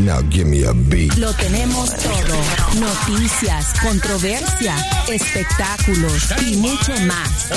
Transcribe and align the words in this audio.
Now 0.00 0.22
give 0.30 0.46
me 0.46 0.64
a 0.64 0.72
beat. 0.72 1.14
Lo 1.18 1.34
tenemos 1.34 1.94
todo. 1.94 2.36
Noticias, 2.80 3.74
controversia, 3.82 4.74
espectáculos 5.08 6.32
y 6.40 6.56
mucho 6.56 6.92
más. 7.00 7.50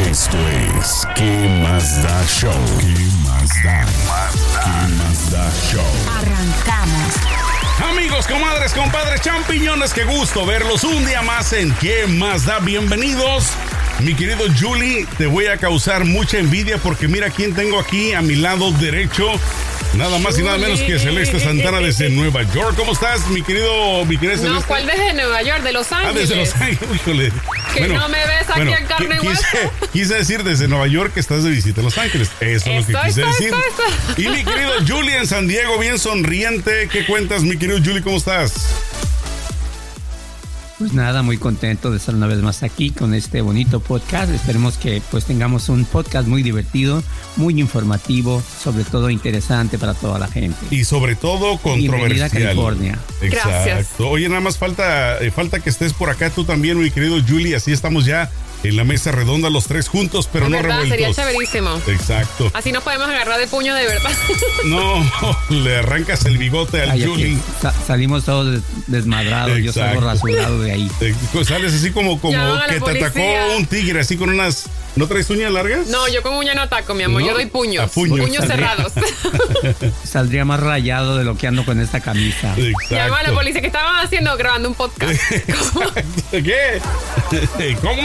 Esto 0.00 0.38
es 0.80 1.06
¿Qué 1.14 1.60
más 1.62 2.02
da 2.02 2.24
show? 2.26 2.52
¿Qué 2.80 2.96
más 3.26 3.50
da? 3.62 3.84
¿Qué 4.64 4.94
más 4.94 5.30
da 5.30 5.50
show? 5.70 5.84
Arrancamos. 6.18 7.14
Amigos, 7.90 8.26
comadres, 8.26 8.72
compadres, 8.72 9.20
champiñones, 9.20 9.92
qué 9.92 10.04
gusto 10.04 10.46
verlos 10.46 10.84
un 10.84 11.04
día 11.04 11.20
más 11.20 11.52
en 11.52 11.74
¿Qué 11.74 12.06
más 12.06 12.46
da? 12.46 12.58
Bienvenidos. 12.60 13.50
Mi 14.00 14.14
querido 14.14 14.46
Julie, 14.58 15.06
te 15.18 15.26
voy 15.26 15.46
a 15.46 15.58
causar 15.58 16.06
mucha 16.06 16.38
envidia 16.38 16.78
porque 16.78 17.06
mira 17.06 17.28
quién 17.28 17.54
tengo 17.54 17.78
aquí 17.78 18.14
a 18.14 18.22
mi 18.22 18.36
lado 18.36 18.72
derecho. 18.72 19.26
Nada 19.94 20.18
más 20.18 20.38
y 20.38 20.42
nada 20.42 20.56
menos 20.56 20.80
que 20.80 20.98
Celeste 20.98 21.38
Santana 21.38 21.78
desde 21.80 22.08
Nueva 22.08 22.42
York. 22.54 22.74
¿Cómo 22.76 22.92
estás, 22.92 23.26
mi 23.28 23.42
querido, 23.42 24.04
mi 24.06 24.16
querida 24.16 24.36
No, 24.36 24.42
Celeste? 24.42 24.66
¿cuál 24.66 24.86
desde 24.86 25.12
Nueva 25.12 25.42
York? 25.42 25.62
De 25.62 25.72
Los 25.72 25.92
Ah, 25.92 25.98
Ángeles. 26.00 26.28
desde 26.30 26.36
Los 26.36 26.54
Ángeles, 26.54 26.78
híjole. 26.94 27.32
Que 27.74 27.88
no 27.88 28.08
me 28.08 28.18
ves 28.26 28.50
aquí 28.50 28.60
en 28.72 28.86
carne 28.86 29.18
y 29.22 29.26
hueso. 29.26 29.42
quise, 29.92 30.14
decir 30.14 30.44
desde 30.44 30.66
Nueva 30.66 30.86
York 30.86 31.12
que 31.12 31.20
estás 31.20 31.44
de 31.44 31.50
visita 31.50 31.80
en 31.80 31.84
Los 31.84 31.98
Ángeles. 31.98 32.30
Eso 32.40 32.70
es 32.70 32.88
lo 32.88 33.00
que 33.00 33.06
quise 33.08 33.22
decir. 33.22 33.54
Y 34.16 34.28
mi 34.28 34.44
querido 34.44 34.72
Julie 34.88 35.16
en 35.18 35.26
San 35.26 35.46
Diego, 35.46 35.78
bien 35.78 35.98
sonriente. 35.98 36.88
¿Qué 36.90 37.04
cuentas, 37.04 37.42
mi 37.42 37.58
querido 37.58 37.78
Julie? 37.84 38.02
¿Cómo 38.02 38.16
estás? 38.16 38.54
Pues 40.82 40.94
nada, 40.94 41.22
muy 41.22 41.38
contento 41.38 41.92
de 41.92 41.98
estar 41.98 42.12
una 42.12 42.26
vez 42.26 42.38
más 42.38 42.64
aquí 42.64 42.90
con 42.90 43.14
este 43.14 43.40
bonito 43.40 43.78
podcast. 43.78 44.32
Esperemos 44.32 44.78
que 44.78 45.00
pues 45.12 45.24
tengamos 45.24 45.68
un 45.68 45.84
podcast 45.84 46.26
muy 46.26 46.42
divertido, 46.42 47.04
muy 47.36 47.60
informativo, 47.60 48.42
sobre 48.60 48.82
todo 48.82 49.08
interesante 49.08 49.78
para 49.78 49.94
toda 49.94 50.18
la 50.18 50.26
gente. 50.26 50.56
Y 50.72 50.82
sobre 50.82 51.14
todo 51.14 51.56
Bienvenida 51.62 52.26
a 52.26 52.30
controversial. 52.30 52.30
California. 52.30 52.98
Exacto. 53.20 53.48
Gracias. 53.48 54.00
Oye, 54.00 54.28
nada 54.28 54.40
más 54.40 54.58
falta, 54.58 55.20
eh, 55.20 55.30
falta 55.30 55.60
que 55.60 55.70
estés 55.70 55.92
por 55.92 56.10
acá 56.10 56.30
tú 56.30 56.42
también, 56.42 56.76
mi 56.80 56.90
querido 56.90 57.16
Julie. 57.22 57.54
Así 57.54 57.70
estamos 57.70 58.04
ya 58.04 58.28
en 58.64 58.76
la 58.76 58.84
mesa 58.84 59.10
redonda 59.12 59.50
los 59.50 59.66
tres 59.66 59.88
juntos, 59.88 60.28
pero 60.32 60.48
no 60.48 60.56
verdad, 60.56 60.80
sería 60.82 61.08
revueltos. 61.08 61.16
chéverísimo. 61.16 61.80
Exacto. 61.88 62.50
Así 62.54 62.72
nos 62.72 62.82
podemos 62.82 63.08
agarrar 63.08 63.38
de 63.40 63.46
puño 63.46 63.74
de 63.74 63.86
verdad. 63.86 64.10
No, 64.64 65.04
le 65.50 65.78
arrancas 65.78 66.24
el 66.24 66.38
bigote 66.38 66.80
al 66.82 66.90
sa- 67.60 67.72
salimos 67.86 68.24
todos 68.24 68.52
des- 68.52 68.62
desmadrados, 68.86 69.58
yo 69.58 69.72
salgo 69.72 70.00
Exacto. 70.02 70.26
rasurado 70.28 70.60
de 70.62 70.72
ahí. 70.72 70.90
Eh, 71.00 71.14
pues 71.32 71.48
sales 71.48 71.74
así 71.74 71.90
como, 71.90 72.20
que 72.20 72.80
te 72.80 72.98
atacó 73.04 73.56
un 73.58 73.66
tigre, 73.66 74.00
así 74.00 74.16
con 74.16 74.30
unas. 74.30 74.66
¿No 74.94 75.06
traes 75.08 75.30
uñas 75.30 75.50
largas? 75.50 75.86
No, 75.88 76.06
yo 76.08 76.22
con 76.22 76.34
uña 76.34 76.54
no 76.54 76.60
ataco, 76.62 76.92
mi 76.94 77.02
amor. 77.04 77.22
No, 77.22 77.28
Yo 77.28 77.34
doy 77.34 77.46
puños. 77.46 77.84
a 77.84 77.86
puños. 77.88 78.20
Puños 78.26 78.44
cerrados. 78.46 78.92
Saldría 80.04 80.44
más 80.44 80.60
rayado 80.60 81.16
de 81.16 81.24
lo 81.24 81.36
que 81.36 81.46
ando 81.46 81.64
con 81.64 81.80
esta 81.80 82.00
camisa. 82.00 82.54
Exacto. 82.56 82.94
Llama 82.94 83.18
a 83.20 83.22
la 83.22 83.32
policía 83.32 83.60
que 83.60 83.68
estaban 83.68 84.04
haciendo 84.04 84.36
grabando 84.36 84.68
un 84.68 84.74
podcast. 84.74 85.18
¿Cómo? 85.72 85.90
¿Qué? 86.30 86.80
¿Cómo? 87.80 88.02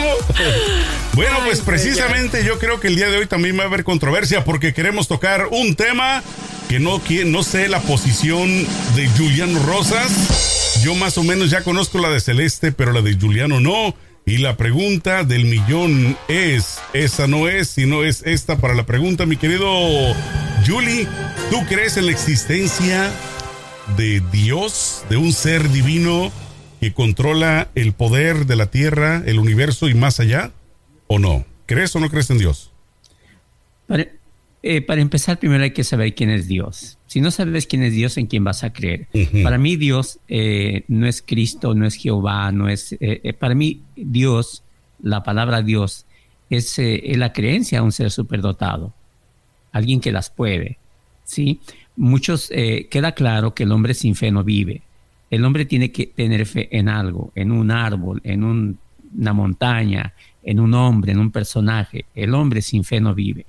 Bueno, 1.13 1.31
Ay, 1.35 1.41
pues 1.45 1.57
señor. 1.59 1.65
precisamente 1.65 2.43
yo 2.45 2.57
creo 2.59 2.79
que 2.79 2.87
el 2.87 2.95
día 2.95 3.09
de 3.09 3.17
hoy 3.17 3.27
también 3.27 3.57
va 3.59 3.63
a 3.63 3.67
haber 3.67 3.83
controversia 3.83 4.43
porque 4.45 4.73
queremos 4.73 5.07
tocar 5.07 5.47
un 5.51 5.75
tema 5.75 6.23
que 6.69 6.79
no, 6.79 7.01
qui- 7.03 7.25
no 7.25 7.43
sé 7.43 7.67
la 7.67 7.79
posición 7.81 8.47
de 8.95 9.09
Juliano 9.17 9.59
Rosas. 9.65 10.79
Yo 10.83 10.95
más 10.95 11.17
o 11.17 11.23
menos 11.23 11.49
ya 11.49 11.63
conozco 11.63 11.97
la 11.99 12.09
de 12.09 12.19
Celeste, 12.21 12.71
pero 12.71 12.91
la 12.93 13.01
de 13.01 13.15
Juliano 13.19 13.59
no. 13.59 13.93
Y 14.27 14.39
la 14.39 14.57
pregunta 14.57 15.23
del 15.23 15.45
millón 15.45 16.17
es, 16.27 16.81
esa 16.91 17.27
no 17.27 17.47
es, 17.47 17.69
sino 17.69 18.03
es 18.03 18.23
esta 18.25 18.57
para 18.57 18.75
la 18.75 18.85
pregunta, 18.85 19.25
mi 19.25 19.37
querido 19.37 19.65
Julie, 20.67 21.07
¿tú 21.49 21.65
crees 21.69 21.95
en 21.95 22.07
la 22.07 22.11
existencia 22.11 23.09
de 23.95 24.21
Dios, 24.29 25.05
de 25.09 25.15
un 25.15 25.31
ser 25.31 25.69
divino 25.69 26.29
que 26.81 26.91
controla 26.91 27.69
el 27.73 27.93
poder 27.93 28.47
de 28.47 28.57
la 28.57 28.65
tierra, 28.65 29.23
el 29.25 29.39
universo 29.39 29.87
y 29.87 29.93
más 29.93 30.19
allá? 30.19 30.51
¿O 31.07 31.19
no? 31.19 31.45
¿Crees 31.65 31.95
o 31.95 32.01
no 32.01 32.09
crees 32.09 32.29
en 32.29 32.39
Dios? 32.39 32.73
Eh, 34.63 34.81
para 34.81 35.01
empezar, 35.01 35.39
primero 35.39 35.63
hay 35.63 35.71
que 35.71 35.83
saber 35.83 36.13
quién 36.15 36.29
es 36.29 36.47
Dios. 36.47 36.97
Si 37.05 37.21
no 37.21 37.31
sabes 37.31 37.67
quién 37.67 37.83
es 37.83 37.93
Dios, 37.93 38.17
¿en 38.17 38.27
quién 38.27 38.43
vas 38.43 38.63
a 38.63 38.73
creer? 38.73 39.07
Para 39.43 39.57
mí 39.57 39.75
Dios 39.77 40.19
eh, 40.27 40.83
no 40.87 41.07
es 41.07 41.21
Cristo, 41.21 41.73
no 41.75 41.85
es 41.85 41.95
Jehová, 41.95 42.51
no 42.51 42.67
es... 42.67 42.93
eh, 42.93 43.21
eh, 43.23 43.33
para 43.33 43.55
mí 43.55 43.81
Dios, 43.95 44.63
la 45.01 45.23
palabra 45.23 45.61
Dios, 45.61 46.05
es, 46.49 46.77
es 46.79 47.17
la 47.17 47.33
creencia 47.33 47.79
de 47.79 47.85
un 47.85 47.91
ser 47.91 48.09
superdotado, 48.11 48.93
alguien 49.71 49.99
que 50.01 50.11
las 50.11 50.29
puede, 50.29 50.77
¿sí? 51.23 51.59
Muchos, 51.95 52.49
eh, 52.51 52.87
queda 52.89 53.13
claro 53.13 53.53
que 53.53 53.63
el 53.63 53.71
hombre 53.71 53.93
sin 53.93 54.15
fe 54.15 54.31
no 54.31 54.43
vive. 54.43 54.81
El 55.29 55.43
hombre 55.45 55.65
tiene 55.65 55.91
que 55.91 56.07
tener 56.07 56.45
fe 56.45 56.69
en 56.77 56.87
algo, 56.89 57.31
en 57.35 57.51
un 57.51 57.69
árbol, 57.71 58.21
en 58.23 58.43
un- 58.43 58.77
una 59.17 59.33
montaña, 59.33 60.13
en 60.43 60.59
un 60.59 60.73
hombre, 60.73 61.11
en 61.13 61.19
un 61.19 61.31
personaje. 61.31 62.05
El 62.15 62.33
hombre 62.33 62.61
sin 62.61 62.83
fe 62.83 62.99
no 63.01 63.13
vive. 63.15 63.45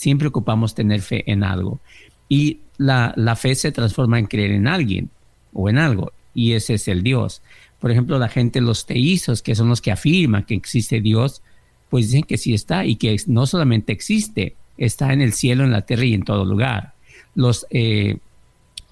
Siempre 0.00 0.28
ocupamos 0.28 0.74
tener 0.74 1.02
fe 1.02 1.30
en 1.30 1.44
algo. 1.44 1.78
Y 2.26 2.60
la, 2.78 3.12
la 3.16 3.36
fe 3.36 3.54
se 3.54 3.70
transforma 3.70 4.18
en 4.18 4.24
creer 4.24 4.52
en 4.52 4.66
alguien 4.66 5.10
o 5.52 5.68
en 5.68 5.76
algo. 5.76 6.10
Y 6.32 6.52
ese 6.52 6.72
es 6.72 6.88
el 6.88 7.02
Dios. 7.02 7.42
Por 7.78 7.90
ejemplo, 7.90 8.18
la 8.18 8.30
gente, 8.30 8.62
los 8.62 8.86
teístas, 8.86 9.42
que 9.42 9.54
son 9.54 9.68
los 9.68 9.82
que 9.82 9.92
afirman 9.92 10.44
que 10.44 10.54
existe 10.54 11.02
Dios, 11.02 11.42
pues 11.90 12.06
dicen 12.06 12.22
que 12.22 12.38
sí 12.38 12.54
está 12.54 12.86
y 12.86 12.96
que 12.96 13.14
no 13.26 13.44
solamente 13.44 13.92
existe, 13.92 14.56
está 14.78 15.12
en 15.12 15.20
el 15.20 15.34
cielo, 15.34 15.64
en 15.64 15.70
la 15.70 15.82
tierra 15.82 16.06
y 16.06 16.14
en 16.14 16.22
todo 16.22 16.46
lugar. 16.46 16.94
Los, 17.34 17.66
eh, 17.68 18.16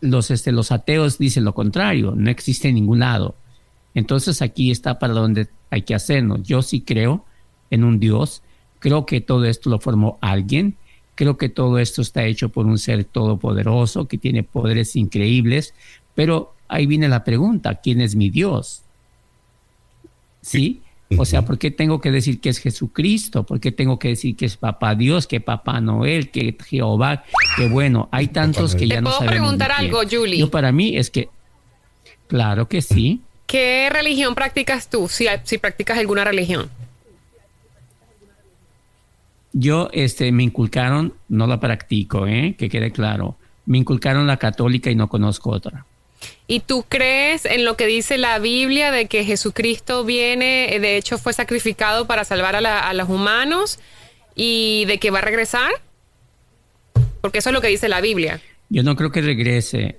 los, 0.03 0.31
este, 0.31 0.53
los 0.53 0.73
ateos 0.73 1.17
dicen 1.17 1.47
lo 1.47 1.55
contrario, 1.55 2.13
no 2.15 2.31
existe 2.31 2.69
en 2.69 2.75
ningún 2.75 2.99
lado. 2.99 3.35
Entonces 3.95 4.43
aquí 4.43 4.71
está 4.71 4.99
para 4.99 5.15
donde 5.15 5.49
hay 5.71 5.81
que 5.81 5.95
hacernos. 5.95 6.43
Yo 6.43 6.61
sí 6.61 6.83
creo 6.83 7.25
en 7.71 7.83
un 7.83 7.99
Dios, 7.99 8.43
creo 8.79 9.07
que 9.07 9.23
todo 9.23 9.47
esto 9.47 9.71
lo 9.71 9.81
formó 9.81 10.19
alguien, 10.21 10.77
creo 11.19 11.37
que 11.37 11.49
todo 11.49 11.81
esto 11.81 12.01
está 12.01 12.25
hecho 12.27 12.49
por 12.49 12.67
un 12.67 12.79
ser 12.79 13.03
todopoderoso 13.03 14.07
que 14.07 14.19
tiene 14.19 14.45
poderes 14.45 14.95
increíbles, 14.95 15.75
pero 16.15 16.55
ahí 16.69 16.87
viene 16.87 17.09
la 17.09 17.25
pregunta, 17.25 17.81
¿quién 17.81 18.01
es 18.01 18.15
mi 18.15 18.31
Dios? 18.31 18.83
¿Sí? 20.43 20.81
O 21.17 21.25
sea, 21.25 21.45
¿por 21.45 21.59
qué 21.59 21.73
tengo 21.73 22.01
que 22.01 22.13
decir 22.13 22.41
que 22.41 22.51
es 22.51 22.59
Jesucristo? 22.59 23.43
¿Por 23.43 23.59
qué 23.59 23.73
tengo 23.73 23.99
que 23.99 24.11
decir 24.11 24.37
que 24.37 24.47
es 24.47 24.57
Papá 24.57 24.95
Dios, 24.95 25.27
que 25.27 25.41
Papá 25.41 25.81
Noel, 25.81 26.31
que 26.31 26.57
Jehová? 26.65 27.25
Que 27.57 27.67
bueno, 27.67 28.09
hay 28.13 28.29
tantos 28.29 28.77
que 28.77 28.87
¿Te 28.87 28.89
ya 28.89 29.01
no 29.01 29.11
puedo 29.11 29.19
sabemos. 29.19 29.35
ni 29.35 29.41
preguntar 29.41 29.73
algo, 29.73 30.03
Julie? 30.09 30.39
Yo 30.39 30.53
para 30.53 30.71
mí 30.71 30.97
es 30.97 31.11
que, 31.11 31.31
claro 32.29 32.69
que 32.69 32.81
sí. 32.81 33.23
¿Qué 33.49 33.89
religión 33.91 34.37
practicas 34.37 34.89
tú? 34.89 35.09
Si, 35.09 35.27
si 35.43 35.59
practicas 35.59 35.99
alguna 35.99 36.23
religión. 36.23 36.71
Yo 39.53 39.89
este, 39.93 40.31
me 40.33 40.43
inculcaron, 40.43 41.15
no 41.29 41.47
la 41.47 41.59
practico, 41.61 42.27
¿eh? 42.27 42.55
que 42.59 42.69
quede 42.69 42.91
claro. 42.93 43.37
Me 43.67 43.79
inculcaron 43.79 44.27
la 44.27 44.37
católica 44.37 44.91
y 44.91 44.95
no 44.95 45.09
conozco 45.09 45.51
otra. 45.51 45.85
¿Y 46.47 46.61
tú 46.61 46.85
crees 46.89 47.45
en 47.45 47.65
lo 47.65 47.77
que 47.77 47.87
dice 47.87 48.19
la 48.19 48.39
Biblia 48.39 48.91
de 48.91 49.07
que 49.07 49.25
Jesucristo 49.25 50.05
viene, 50.05 50.75
eh, 50.75 50.81
de 50.81 50.97
hecho 50.97 51.17
fue 51.19 51.33
sacrificado 51.33 52.07
para 52.07 52.25
salvar 52.25 52.57
a, 52.57 52.61
la- 52.61 52.81
a 52.81 52.93
los 52.95 53.09
humanos 53.09 53.79
y 54.35 54.85
de 54.87 54.99
que 54.99 55.11
va 55.11 55.19
a 55.19 55.23
regresar? 55.23 55.71
Porque 57.21 57.39
eso 57.39 57.51
es 57.51 57.55
lo 57.55 57.61
que 57.61 57.69
dice 57.69 57.89
la 57.89 58.01
Biblia. 58.01 58.41
Yo 58.69 58.83
no 58.83 58.97
creo 58.97 59.11
que 59.11 59.21
regrese. 59.21 59.99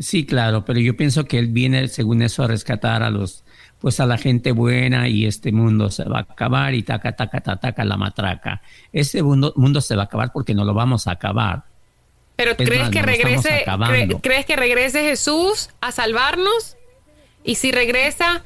Sí, 0.00 0.24
claro, 0.26 0.64
pero 0.64 0.78
yo 0.80 0.96
pienso 0.96 1.24
que 1.24 1.38
él 1.38 1.48
viene, 1.48 1.88
según 1.88 2.22
eso, 2.22 2.42
a 2.42 2.46
rescatar 2.48 3.02
a 3.02 3.10
los, 3.10 3.44
pues 3.80 3.98
a 4.00 4.06
la 4.06 4.18
gente 4.18 4.52
buena 4.52 5.08
y 5.08 5.26
este 5.26 5.52
mundo 5.52 5.90
se 5.90 6.04
va 6.04 6.18
a 6.18 6.22
acabar 6.22 6.74
y 6.74 6.82
taca, 6.82 7.12
taca, 7.16 7.40
taca, 7.40 7.60
taca 7.60 7.84
la 7.84 7.96
matraca. 7.96 8.60
Este 8.92 9.22
mundo, 9.22 9.52
mundo 9.56 9.80
se 9.80 9.96
va 9.96 10.02
a 10.02 10.04
acabar 10.06 10.32
porque 10.32 10.54
no 10.54 10.64
lo 10.64 10.74
vamos 10.74 11.06
a 11.06 11.12
acabar. 11.12 11.62
Pero 12.36 12.52
Es 12.52 12.56
¿crees 12.56 12.80
más, 12.82 12.90
que 12.90 13.02
regrese 13.02 13.64
cre- 13.66 14.20
crees 14.22 14.46
que 14.46 14.56
regrese 14.56 15.02
Jesús 15.02 15.70
a 15.80 15.92
salvarnos? 15.92 16.76
Y 17.44 17.54
si 17.56 17.72
regresa, 17.72 18.42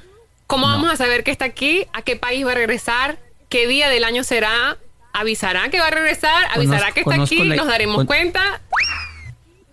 ¿cómo 0.47 0.67
No. 0.69 0.75
vamos 0.75 0.93
a 0.93 0.97
saber 0.97 1.25
que 1.25 1.31
está 1.31 1.45
aquí? 1.47 1.87
¿A 1.93 2.03
qué 2.03 2.17
país 2.17 2.47
va 2.47 2.53
a 2.53 2.55
regresar? 2.55 3.19
¿Qué 3.49 3.67
día 3.69 3.89
del 3.89 4.05
año 4.05 4.25
será? 4.25 4.79
¿Avisará 5.13 5.69
que 5.69 5.79
va 5.79 5.89
a 5.89 5.91
regresar? 5.91 6.45
¿Avisará 6.55 6.91
Conozco- 6.93 6.95
que 6.95 7.01
está 7.01 7.23
aquí? 7.23 7.45
la- 7.45 7.57
¿Nos 7.57 7.67
daremos 7.69 7.97
con- 7.99 8.07
cuenta? 8.07 8.61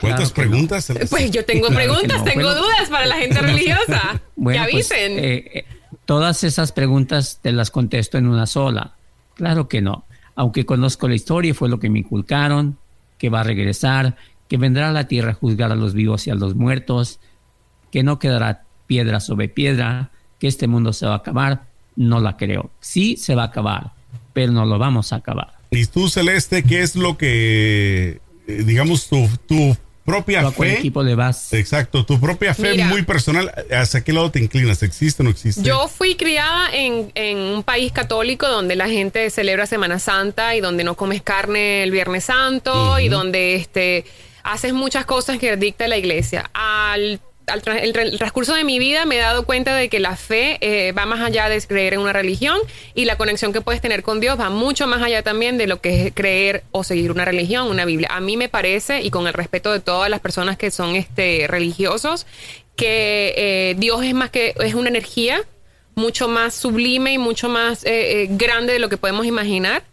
¿Cuántas 0.01 0.31
Claro 0.31 0.33
que 0.33 0.41
no. 0.45 0.49
preguntas? 0.51 0.85
Celeste? 0.85 1.07
Pues 1.09 1.31
yo 1.31 1.45
tengo 1.45 1.67
Claro 1.67 1.75
preguntas, 1.83 2.17
no. 2.19 2.23
tengo 2.25 2.41
Bueno, 2.47 2.61
dudas 2.61 2.89
para 2.89 3.05
la 3.05 3.15
gente 3.15 3.39
religiosa. 3.41 4.21
Bueno, 4.35 4.65
que 4.65 4.71
pues, 4.71 4.91
avisen. 4.91 5.19
eh, 5.19 5.51
eh, 5.53 5.65
todas 6.05 6.43
esas 6.43 6.71
preguntas 6.71 7.39
te 7.41 7.51
las 7.51 7.71
contesto 7.71 8.17
en 8.17 8.27
una 8.27 8.45
sola. 8.47 8.95
Claro 9.35 9.67
que 9.69 9.81
no. 9.81 10.05
aunque 10.35 10.65
conozco 10.65 11.07
la 11.07 11.15
historia, 11.15 11.53
fue 11.53 11.69
lo 11.69 11.79
que 11.79 11.89
me 11.89 11.99
inculcaron, 11.99 12.77
que 13.17 13.29
va 13.29 13.41
a 13.41 13.43
regresar, 13.43 14.15
que 14.47 14.57
vendrá 14.57 14.89
a 14.89 14.91
la 14.91 15.07
tierra 15.07 15.31
a 15.31 15.33
juzgar 15.35 15.71
a 15.71 15.75
los 15.75 15.93
vivos 15.93 16.25
y 16.27 16.31
a 16.31 16.35
los 16.35 16.55
muertos, 16.55 17.19
que 17.91 18.01
no 18.03 18.17
quedará 18.19 18.63
piedra 18.87 19.19
sobre 19.19 19.49
piedra, 19.49 20.09
que 20.39 20.47
este 20.47 20.67
mundo 20.67 20.93
se 20.93 21.05
va 21.05 21.13
a 21.13 21.17
acabar, 21.17 21.63
no 21.95 22.19
la 22.19 22.37
creo. 22.37 22.71
Sí 22.79 23.17
se 23.17 23.35
va 23.35 23.43
a 23.43 23.47
acabar, 23.47 23.91
pero 24.33 24.51
no 24.51 24.65
lo 24.65 24.79
vamos 24.79 25.13
a 25.13 25.17
acabar. 25.17 25.53
¿Y 25.69 25.85
tú, 25.85 26.09
Celeste, 26.09 26.63
qué 26.63 26.81
es 26.81 26.95
lo 26.95 27.17
que, 27.17 28.19
eh, 28.47 28.63
digamos, 28.65 29.07
tu, 29.07 29.29
tu 29.47 29.75
propia 30.03 30.41
¿Tú 30.41 30.47
a 30.47 30.51
fe? 30.51 30.73
equipo 30.79 31.03
le 31.03 31.15
vas? 31.15 31.53
Exacto, 31.53 32.05
tu 32.05 32.19
propia 32.19 32.53
fe 32.53 32.71
Mira. 32.71 32.87
muy 32.87 33.03
personal, 33.03 33.51
¿hacia 33.71 34.03
qué 34.03 34.13
lado 34.13 34.31
te 34.31 34.39
inclinas? 34.39 34.81
¿Existe 34.83 35.21
o 35.21 35.25
no 35.25 35.29
existe? 35.29 35.61
Yo 35.61 35.87
fui 35.87 36.15
criada 36.15 36.69
en, 36.73 37.11
en 37.15 37.37
un 37.37 37.63
país 37.63 37.91
católico 37.91 38.47
donde 38.47 38.75
la 38.75 38.87
gente 38.87 39.29
celebra 39.29 39.65
Semana 39.65 39.99
Santa 39.99 40.55
y 40.55 40.61
donde 40.61 40.83
no 40.83 40.95
comes 40.95 41.21
carne 41.21 41.83
el 41.83 41.91
Viernes 41.91 42.25
Santo 42.25 42.99
y 42.99 43.09
donde 43.09 43.55
este 43.55 44.05
haces 44.43 44.73
muchas 44.73 45.05
cosas 45.05 45.37
que 45.37 45.55
dicta 45.57 45.87
la 45.87 45.97
iglesia. 45.97 46.49
Al, 46.53 47.19
el, 47.53 47.61
tra- 47.61 47.79
el 47.81 48.17
transcurso 48.17 48.53
de 48.53 48.63
mi 48.63 48.79
vida 48.79 49.05
me 49.05 49.15
he 49.15 49.19
dado 49.19 49.45
cuenta 49.45 49.75
de 49.75 49.89
que 49.89 49.99
la 49.99 50.15
fe 50.15 50.57
eh, 50.61 50.91
va 50.91 51.05
más 51.05 51.21
allá 51.21 51.49
de 51.49 51.61
creer 51.61 51.93
en 51.93 51.99
una 51.99 52.13
religión 52.13 52.57
y 52.93 53.05
la 53.05 53.17
conexión 53.17 53.53
que 53.53 53.61
puedes 53.61 53.81
tener 53.81 54.03
con 54.03 54.19
Dios 54.19 54.39
va 54.39 54.49
mucho 54.49 54.87
más 54.87 55.01
allá 55.01 55.23
también 55.23 55.57
de 55.57 55.67
lo 55.67 55.81
que 55.81 56.07
es 56.07 56.13
creer 56.13 56.63
o 56.71 56.83
seguir 56.83 57.11
una 57.11 57.25
religión, 57.25 57.67
una 57.67 57.85
Biblia. 57.85 58.09
A 58.11 58.19
mí 58.19 58.37
me 58.37 58.49
parece, 58.49 59.01
y 59.01 59.09
con 59.11 59.27
el 59.27 59.33
respeto 59.33 59.71
de 59.71 59.79
todas 59.79 60.09
las 60.09 60.19
personas 60.19 60.57
que 60.57 60.71
son 60.71 60.95
este, 60.95 61.45
religiosos, 61.47 62.25
que 62.75 63.33
eh, 63.37 63.75
Dios 63.77 64.03
es 64.03 64.13
más 64.13 64.29
que 64.29 64.53
es 64.59 64.73
una 64.73 64.89
energía 64.89 65.41
mucho 65.93 66.27
más 66.27 66.55
sublime 66.55 67.13
y 67.13 67.17
mucho 67.17 67.49
más 67.49 67.83
eh, 67.85 68.27
grande 68.31 68.73
de 68.73 68.79
lo 68.79 68.89
que 68.89 68.97
podemos 68.97 69.25
imaginar. 69.25 69.83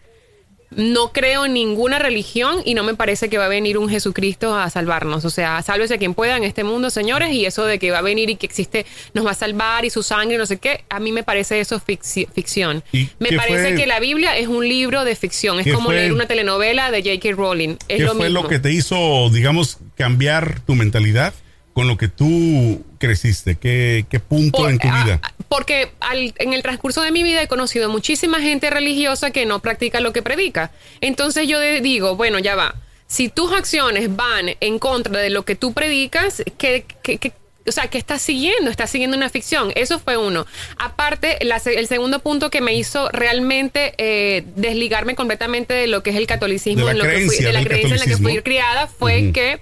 No 0.70 1.12
creo 1.12 1.46
en 1.46 1.54
ninguna 1.54 1.98
religión 1.98 2.58
y 2.64 2.74
no 2.74 2.84
me 2.84 2.92
parece 2.94 3.30
que 3.30 3.38
va 3.38 3.46
a 3.46 3.48
venir 3.48 3.78
un 3.78 3.88
Jesucristo 3.88 4.54
a 4.54 4.68
salvarnos. 4.68 5.24
O 5.24 5.30
sea, 5.30 5.62
sálvese 5.62 5.96
quien 5.98 6.12
pueda 6.12 6.36
en 6.36 6.44
este 6.44 6.62
mundo, 6.62 6.90
señores, 6.90 7.32
y 7.32 7.46
eso 7.46 7.64
de 7.64 7.78
que 7.78 7.90
va 7.90 7.98
a 7.98 8.02
venir 8.02 8.28
y 8.28 8.36
que 8.36 8.44
existe, 8.44 8.84
nos 9.14 9.24
va 9.24 9.30
a 9.30 9.34
salvar 9.34 9.86
y 9.86 9.90
su 9.90 10.02
sangre, 10.02 10.36
no 10.36 10.44
sé 10.44 10.58
qué, 10.58 10.84
a 10.90 11.00
mí 11.00 11.10
me 11.10 11.22
parece 11.22 11.58
eso 11.60 11.80
ficci- 11.80 12.28
ficción. 12.30 12.84
¿Y 12.92 13.08
Me 13.18 13.32
parece 13.32 13.68
fue- 13.70 13.74
que 13.76 13.86
la 13.86 13.98
Biblia 13.98 14.36
es 14.36 14.46
un 14.48 14.68
libro 14.68 15.04
de 15.04 15.16
ficción, 15.16 15.58
es 15.58 15.64
¿Qué 15.64 15.72
como 15.72 15.86
fue- 15.86 15.96
leer 15.96 16.12
una 16.12 16.26
telenovela 16.26 16.90
de 16.90 16.98
J.K. 17.02 17.34
Rowling. 17.34 17.76
Es 17.88 17.96
¿Qué 17.96 18.02
lo 18.04 18.14
fue 18.14 18.26
mismo. 18.26 18.42
lo 18.42 18.48
que 18.48 18.58
te 18.58 18.70
hizo, 18.70 19.30
digamos, 19.30 19.78
cambiar 19.96 20.60
tu 20.60 20.74
mentalidad 20.74 21.32
con 21.72 21.88
lo 21.88 21.96
que 21.96 22.08
tú 22.08 22.84
creciste? 22.98 23.56
¿Qué, 23.56 24.04
qué 24.10 24.20
punto 24.20 24.58
Por- 24.58 24.70
en 24.70 24.78
tu 24.78 24.88
vida? 24.88 25.20
Porque 25.48 25.90
al- 26.00 26.34
en 26.38 26.52
el 26.52 26.62
transcurso 26.62 27.02
de 27.02 27.10
mi 27.10 27.22
vida 27.22 27.42
he 27.42 27.48
conocido 27.48 27.88
muchísima 27.88 28.40
gente 28.40 28.70
religiosa 28.70 29.30
que 29.30 29.46
no 29.46 29.60
practica 29.60 30.00
lo 30.00 30.12
que 30.12 30.22
predica. 30.22 30.70
Entonces 31.00 31.48
yo 31.48 31.58
de- 31.58 31.80
digo, 31.80 32.16
bueno, 32.16 32.38
ya 32.38 32.54
va. 32.54 32.74
Si 33.06 33.28
tus 33.30 33.52
acciones 33.52 34.14
van 34.14 34.50
en 34.60 34.78
contra 34.78 35.18
de 35.20 35.30
lo 35.30 35.44
que 35.44 35.54
tú 35.54 35.72
predicas, 35.72 36.42
¿qué, 36.58 36.84
qué- 37.02 37.16
qué- 37.18 37.32
o 37.66 37.72
sea, 37.72 37.88
¿qué 37.88 37.98
estás 37.98 38.22
siguiendo? 38.22 38.70
Estás 38.70 38.88
siguiendo 38.90 39.14
una 39.16 39.28
ficción. 39.28 39.72
Eso 39.74 39.98
fue 39.98 40.16
uno. 40.16 40.46
Aparte, 40.78 41.38
la 41.42 41.60
el 41.66 41.86
segundo 41.86 42.18
punto 42.20 42.50
que 42.50 42.60
me 42.62 42.72
hizo 42.74 43.10
realmente 43.10 43.94
eh, 43.98 44.44
desligarme 44.56 45.14
completamente 45.14 45.74
de 45.74 45.86
lo 45.86 46.02
que 46.02 46.10
es 46.10 46.16
el 46.16 46.26
catolicismo, 46.26 46.86
De 46.86 46.86
la 46.86 46.92
en 46.92 46.98
lo 46.98 47.04
que 47.04 47.10
fui- 47.10 47.16
creencia 47.36 47.46
de 47.46 47.52
la 47.52 47.64
creencia 47.64 47.94
en 47.94 47.98
la 48.00 48.04
que 48.06 48.16
fui 48.22 48.38
criada, 48.42 48.86
fue 48.86 49.32
que 49.32 49.60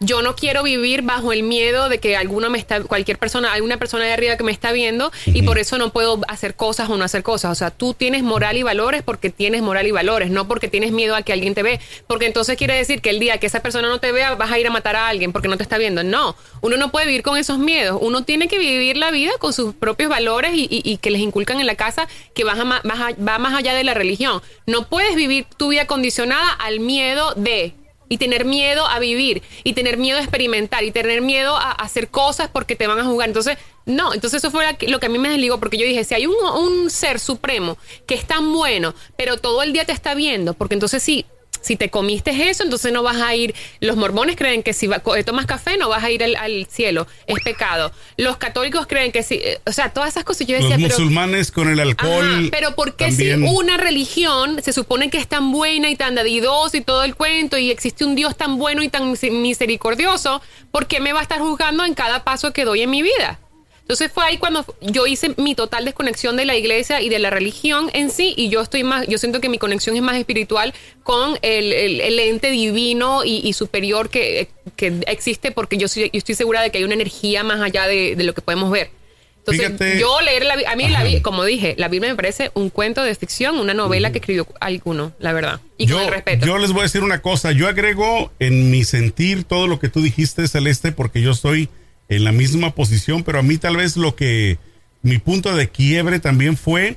yo 0.00 0.20
no 0.22 0.36
quiero 0.36 0.62
vivir 0.62 1.02
bajo 1.02 1.32
el 1.32 1.42
miedo 1.42 1.88
de 1.88 1.98
que 1.98 2.16
alguno 2.16 2.50
me 2.50 2.58
está, 2.58 2.82
cualquier 2.82 3.18
persona, 3.18 3.52
alguna 3.52 3.78
persona 3.78 4.04
de 4.04 4.12
arriba 4.12 4.36
que 4.36 4.44
me 4.44 4.52
está 4.52 4.72
viendo 4.72 5.10
y 5.26 5.42
por 5.42 5.58
eso 5.58 5.78
no 5.78 5.90
puedo 5.92 6.20
hacer 6.28 6.54
cosas 6.54 6.90
o 6.90 6.96
no 6.96 7.04
hacer 7.04 7.22
cosas. 7.22 7.52
O 7.52 7.54
sea, 7.54 7.70
tú 7.70 7.94
tienes 7.94 8.22
moral 8.22 8.56
y 8.56 8.62
valores 8.62 9.02
porque 9.02 9.30
tienes 9.30 9.62
moral 9.62 9.86
y 9.86 9.90
valores, 9.92 10.30
no 10.30 10.46
porque 10.48 10.68
tienes 10.68 10.92
miedo 10.92 11.16
a 11.16 11.22
que 11.22 11.32
alguien 11.32 11.54
te 11.54 11.62
ve. 11.62 11.80
Porque 12.06 12.26
entonces 12.26 12.56
quiere 12.58 12.74
decir 12.74 13.00
que 13.00 13.10
el 13.10 13.18
día 13.20 13.38
que 13.38 13.46
esa 13.46 13.60
persona 13.60 13.88
no 13.88 13.98
te 13.98 14.12
vea 14.12 14.34
vas 14.34 14.50
a 14.52 14.58
ir 14.58 14.66
a 14.66 14.70
matar 14.70 14.96
a 14.96 15.08
alguien 15.08 15.32
porque 15.32 15.48
no 15.48 15.56
te 15.56 15.62
está 15.62 15.78
viendo. 15.78 16.02
No, 16.02 16.36
uno 16.60 16.76
no 16.76 16.90
puede 16.90 17.06
vivir 17.06 17.22
con 17.22 17.38
esos 17.38 17.58
miedos. 17.58 17.98
Uno 18.00 18.22
tiene 18.24 18.48
que 18.48 18.58
vivir 18.58 18.96
la 18.98 19.10
vida 19.10 19.32
con 19.38 19.52
sus 19.52 19.74
propios 19.74 20.10
valores 20.10 20.52
y, 20.54 20.64
y- 20.70 20.82
y 20.84 20.98
que 20.98 21.10
les 21.10 21.22
inculcan 21.22 21.58
en 21.60 21.66
la 21.66 21.74
casa 21.74 22.06
que 22.34 22.44
vas 22.44 22.58
a 22.58 22.64
ma- 22.64 22.80
más 22.84 23.00
a- 23.00 23.22
va 23.22 23.38
más 23.38 23.54
allá 23.54 23.72
de 23.74 23.84
la 23.84 23.94
religión. 23.94 24.42
No 24.66 24.88
puedes 24.88 25.14
vivir 25.16 25.46
tu 25.56 25.68
vida 25.68 25.86
condicionada 25.86 26.50
al 26.52 26.80
miedo 26.80 27.32
de 27.34 27.72
y 28.08 28.18
tener 28.18 28.44
miedo 28.44 28.86
a 28.86 28.98
vivir 28.98 29.42
y 29.64 29.72
tener 29.72 29.96
miedo 29.96 30.18
a 30.18 30.22
experimentar 30.22 30.84
y 30.84 30.90
tener 30.90 31.22
miedo 31.22 31.56
a, 31.56 31.72
hacer 31.72 32.08
cosas 32.08 32.48
porque 32.52 32.76
te 32.76 32.86
van 32.86 32.98
a 32.98 33.04
jugar. 33.04 33.28
Entonces, 33.28 33.58
no, 33.84 34.14
entonces 34.14 34.38
eso 34.42 34.50
fue 34.50 34.64
lo 34.88 35.00
que 35.00 35.06
a 35.06 35.08
mí 35.08 35.18
me 35.18 35.28
desligó 35.28 35.58
porque 35.58 35.78
yo 35.78 35.86
dije, 35.86 36.04
si 36.04 36.14
hay 36.14 36.26
un, 36.26 36.34
un 36.34 36.90
ser 36.90 37.20
supremo 37.20 37.78
que 38.06 38.14
es 38.14 38.26
tan 38.26 38.52
bueno, 38.52 38.94
pero 39.16 39.36
todo 39.36 39.62
el 39.62 39.72
día 39.72 39.84
te 39.84 39.92
está 39.92 40.14
viendo, 40.14 40.54
porque 40.54 40.74
entonces 40.74 41.02
sí. 41.02 41.26
Si 41.66 41.76
te 41.76 41.90
comiste 41.90 42.48
eso, 42.48 42.62
entonces 42.62 42.92
no 42.92 43.02
vas 43.02 43.16
a 43.20 43.34
ir. 43.34 43.54
Los 43.80 43.96
mormones 43.96 44.36
creen 44.36 44.62
que 44.62 44.72
si 44.72 44.86
va- 44.86 45.02
eh, 45.16 45.24
tomas 45.24 45.46
café 45.46 45.76
no 45.76 45.88
vas 45.88 46.04
a 46.04 46.10
ir 46.10 46.22
al, 46.22 46.36
al 46.36 46.66
cielo. 46.70 47.06
Es 47.26 47.38
pecado. 47.44 47.90
Los 48.16 48.36
católicos 48.36 48.86
creen 48.86 49.10
que 49.12 49.22
si. 49.22 49.34
eh, 49.34 49.58
O 49.66 49.72
sea, 49.72 49.90
todas 49.92 50.10
esas 50.10 50.24
cosas. 50.24 50.46
Yo 50.46 50.56
Los 50.58 50.70
decía, 50.70 50.86
pero. 50.88 50.98
musulmanes 50.98 51.50
con 51.50 51.68
el 51.68 51.80
alcohol. 51.80 52.24
Ajá, 52.24 52.42
pero 52.50 52.74
¿por 52.76 52.94
qué 52.96 53.06
también. 53.08 53.40
si 53.40 53.54
una 53.54 53.76
religión 53.76 54.62
se 54.62 54.72
supone 54.72 55.10
que 55.10 55.18
es 55.18 55.26
tan 55.28 55.50
buena 55.52 55.90
y 55.90 55.96
tan 55.96 56.14
dadidosa 56.14 56.76
y 56.76 56.80
todo 56.82 57.02
el 57.04 57.14
cuento 57.16 57.58
y 57.58 57.70
existe 57.70 58.04
un 58.04 58.14
Dios 58.14 58.36
tan 58.36 58.58
bueno 58.58 58.82
y 58.82 58.88
tan 58.88 59.10
mis- 59.10 59.22
misericordioso, 59.32 60.40
¿por 60.70 60.86
qué 60.86 61.00
me 61.00 61.12
va 61.12 61.20
a 61.20 61.22
estar 61.22 61.40
juzgando 61.40 61.84
en 61.84 61.94
cada 61.94 62.22
paso 62.24 62.52
que 62.52 62.64
doy 62.64 62.82
en 62.82 62.90
mi 62.90 63.02
vida? 63.02 63.40
Entonces 63.86 64.10
fue 64.12 64.24
ahí 64.24 64.36
cuando 64.38 64.66
yo 64.80 65.06
hice 65.06 65.32
mi 65.36 65.54
total 65.54 65.84
desconexión 65.84 66.36
de 66.36 66.44
la 66.44 66.56
iglesia 66.56 67.00
y 67.00 67.08
de 67.08 67.20
la 67.20 67.30
religión 67.30 67.88
en 67.92 68.10
sí 68.10 68.34
y 68.36 68.48
yo 68.48 68.60
estoy 68.60 68.82
más, 68.82 69.06
yo 69.06 69.16
siento 69.16 69.40
que 69.40 69.48
mi 69.48 69.58
conexión 69.58 69.94
es 69.94 70.02
más 70.02 70.16
espiritual 70.16 70.74
con 71.04 71.38
el, 71.42 71.72
el- 71.72 72.00
el 72.00 72.18
ente 72.18 72.50
divino 72.50 73.24
y, 73.24 73.36
y 73.44 73.52
superior 73.52 74.10
que, 74.10 74.48
que 74.74 74.92
existe 75.06 75.52
porque 75.52 75.76
yo, 75.78 75.86
soy- 75.86 76.10
yo 76.12 76.18
estoy 76.18 76.34
segura 76.34 76.62
de 76.62 76.70
que 76.72 76.78
hay 76.78 76.84
una 76.84 76.94
energía 76.94 77.44
más 77.44 77.60
allá 77.60 77.86
de, 77.86 78.16
de 78.16 78.24
lo 78.24 78.34
que 78.34 78.40
podemos 78.42 78.72
ver. 78.72 78.90
Entonces, 79.38 79.68
Fíjate- 79.68 80.00
yo 80.00 80.20
leer 80.22 80.44
la 80.44 80.54
a 80.68 80.74
mí 80.74 80.88
la 80.88 81.04
como 81.22 81.44
dije, 81.44 81.76
la 81.78 81.86
Biblia 81.86 82.10
me 82.10 82.16
parece 82.16 82.50
un 82.54 82.70
cuento 82.70 83.04
de 83.04 83.14
ficción, 83.14 83.60
una 83.60 83.72
novela 83.74 84.10
que 84.10 84.18
escribió 84.18 84.48
alguno, 84.58 85.12
la 85.20 85.32
verdad. 85.32 85.60
Y 85.78 85.86
yo, 85.86 85.98
con 85.98 86.06
el 86.06 86.10
respeto. 86.12 86.44
yo 86.44 86.58
les 86.58 86.72
voy 86.72 86.80
a 86.80 86.82
decir 86.82 87.04
una 87.04 87.22
cosa. 87.22 87.52
Yo 87.52 87.68
agrego 87.68 88.32
en 88.40 88.72
mi 88.72 88.82
sentir 88.82 89.44
todo 89.44 89.68
lo 89.68 89.78
que 89.78 89.88
tú 89.88 90.00
dijiste, 90.02 90.48
Celeste, 90.48 90.90
porque 90.90 91.22
yo 91.22 91.30
estoy 91.30 91.68
en 92.08 92.24
la 92.24 92.32
misma 92.32 92.74
posición, 92.74 93.22
pero 93.22 93.38
a 93.38 93.42
mí 93.42 93.58
tal 93.58 93.76
vez 93.76 93.96
lo 93.96 94.14
que 94.14 94.58
mi 95.02 95.18
punto 95.18 95.54
de 95.54 95.68
quiebre 95.68 96.20
también 96.20 96.56
fue 96.56 96.96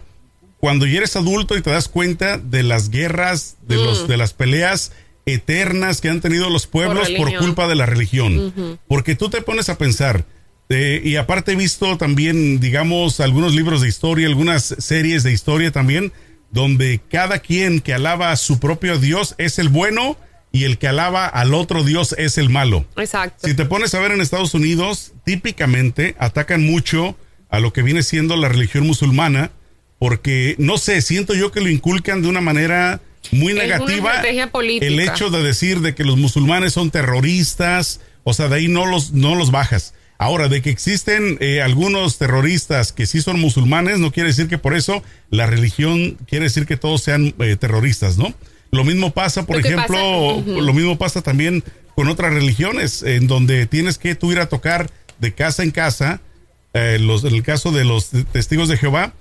cuando 0.60 0.86
ya 0.86 0.98
eres 0.98 1.16
adulto 1.16 1.58
y 1.58 1.62
te 1.62 1.70
das 1.70 1.88
cuenta 1.88 2.38
de 2.38 2.64
las 2.64 2.90
guerras, 2.90 3.58
de 3.62 3.76
los 3.76 4.08
de 4.08 4.18
las 4.18 4.34
peleas 4.34 4.92
eternas 5.26 6.02
que 6.02 6.10
han 6.10 6.22
tenido 6.22 6.50
los 6.50 6.68
pueblos 6.68 7.10
por, 7.12 7.34
culpa 7.38 7.68
de 7.68 7.76
la 7.76 7.86
religión. 7.86 8.80
Porque 8.88 9.16
tú 9.16 9.30
te 9.30 9.42
pones 9.42 9.70
a 9.70 9.78
pensar, 9.78 10.26
eh, 10.70 11.02
y 11.04 11.16
aparte 11.16 11.54
he 11.54 11.56
visto 11.56 11.98
también, 11.98 12.60
digamos, 12.60 13.20
algunos 13.20 13.56
libros 13.56 13.82
de 13.82 13.88
historia, 13.88 14.28
algunas 14.28 14.76
series 14.80 15.24
de 15.24 15.32
historia 15.32 15.72
también, 15.72 16.12
donde 16.52 17.00
cada 17.10 17.40
quien 17.40 17.80
que 17.80 17.94
alaba 17.94 18.32
a 18.32 18.38
su 18.38 18.60
propio 18.60 18.98
Dios 18.98 19.36
es 19.38 19.60
el 19.60 19.70
bueno 19.70 20.18
y 20.52 20.64
el 20.64 20.78
que 20.78 20.88
alaba 20.88 21.26
al 21.28 21.54
otro 21.54 21.84
Dios 21.84 22.16
es 22.18 22.38
el 22.38 22.50
malo. 22.50 22.86
Exacto. 22.98 23.48
Si 23.48 23.54
te 23.54 23.66
pones 23.66 23.94
a 23.94 24.00
ver 24.00 24.12
en 24.12 24.22
Estados 24.22 24.54
Unidos, 24.54 25.14
típicamente 25.26 26.16
atacan 26.20 26.66
mucho 26.66 27.16
a 27.50 27.60
lo 27.60 27.72
que 27.74 27.84
viene 27.84 28.04
siendo 28.04 28.36
la 28.36 28.50
religión 28.50 28.86
musulmana, 28.86 29.52
porque 30.00 30.56
no 30.58 30.78
sé, 30.78 31.02
siento 31.02 31.34
yo 31.34 31.52
que 31.52 31.62
lo 31.62 31.70
inculcan 31.70 32.22
de 32.22 32.30
una 32.30 32.42
manera 32.42 33.02
muy 33.32 33.52
Es 33.52 33.58
una 33.58 33.64
negativa. 33.64 34.10
estrategia 34.12 34.52
política. 34.52 34.86
El 34.86 35.00
hecho 35.00 35.30
de 35.30 35.44
decir 35.44 35.82
de 35.82 35.94
que 35.94 36.04
los 36.04 36.18
musulmanes 36.18 36.74
son 36.74 36.90
terroristas, 36.90 38.00
o 38.24 38.34
sea, 38.34 38.48
de 38.48 38.56
ahí 38.56 38.68
no 38.68 38.86
los, 38.86 39.12
no 39.12 39.36
los 39.36 39.52
bajas. 39.52 39.94
Ahora, 40.18 40.50
de 40.50 40.62
que 40.62 40.70
existen 40.70 41.38
eh, 41.40 41.62
algunos 41.62 42.18
terroristas 42.18 42.92
que 42.92 43.06
sí 43.06 43.22
son 43.22 43.40
musulmanes, 43.40 44.00
no 44.00 44.12
quiere 44.12 44.30
decir 44.30 44.48
que 44.48 44.58
por 44.58 44.76
eso 44.76 45.02
la 45.30 45.46
religión 45.46 46.18
quiere 46.28 46.46
decir 46.46 46.66
que 46.66 46.76
todos 46.76 47.02
sean 47.04 47.34
eh, 47.40 47.56
terroristas, 47.56 48.18
¿no? 48.18 48.34
Lo 48.72 48.84
mismo 48.84 49.12
pasa, 49.12 49.46
por 49.46 49.56
Lo 49.58 49.62
ejemplo, 49.66 50.44
pasa- 50.46 50.62
lo 50.62 50.74
mismo 50.74 50.98
pasa 50.98 51.22
también 51.22 51.64
con 51.96 52.08
otras 52.08 52.34
religiones, 52.34 53.04
en 53.04 53.28
donde 53.28 53.66
tienes 53.66 53.98
que 53.98 54.16
tú 54.16 54.32
ir 54.32 54.40
a 54.40 54.48
tocar 54.48 54.90
de 55.20 55.34
casa 55.34 55.64
en 55.64 55.72
casa, 55.72 56.22
eh, 56.74 56.98
los, 57.00 57.24
en 57.24 57.34
el 57.34 57.44
caso 57.44 57.72
de 57.72 57.84
los 57.84 58.10
testigos 58.32 58.70
de 58.70 58.78
Jehová, 58.78 59.14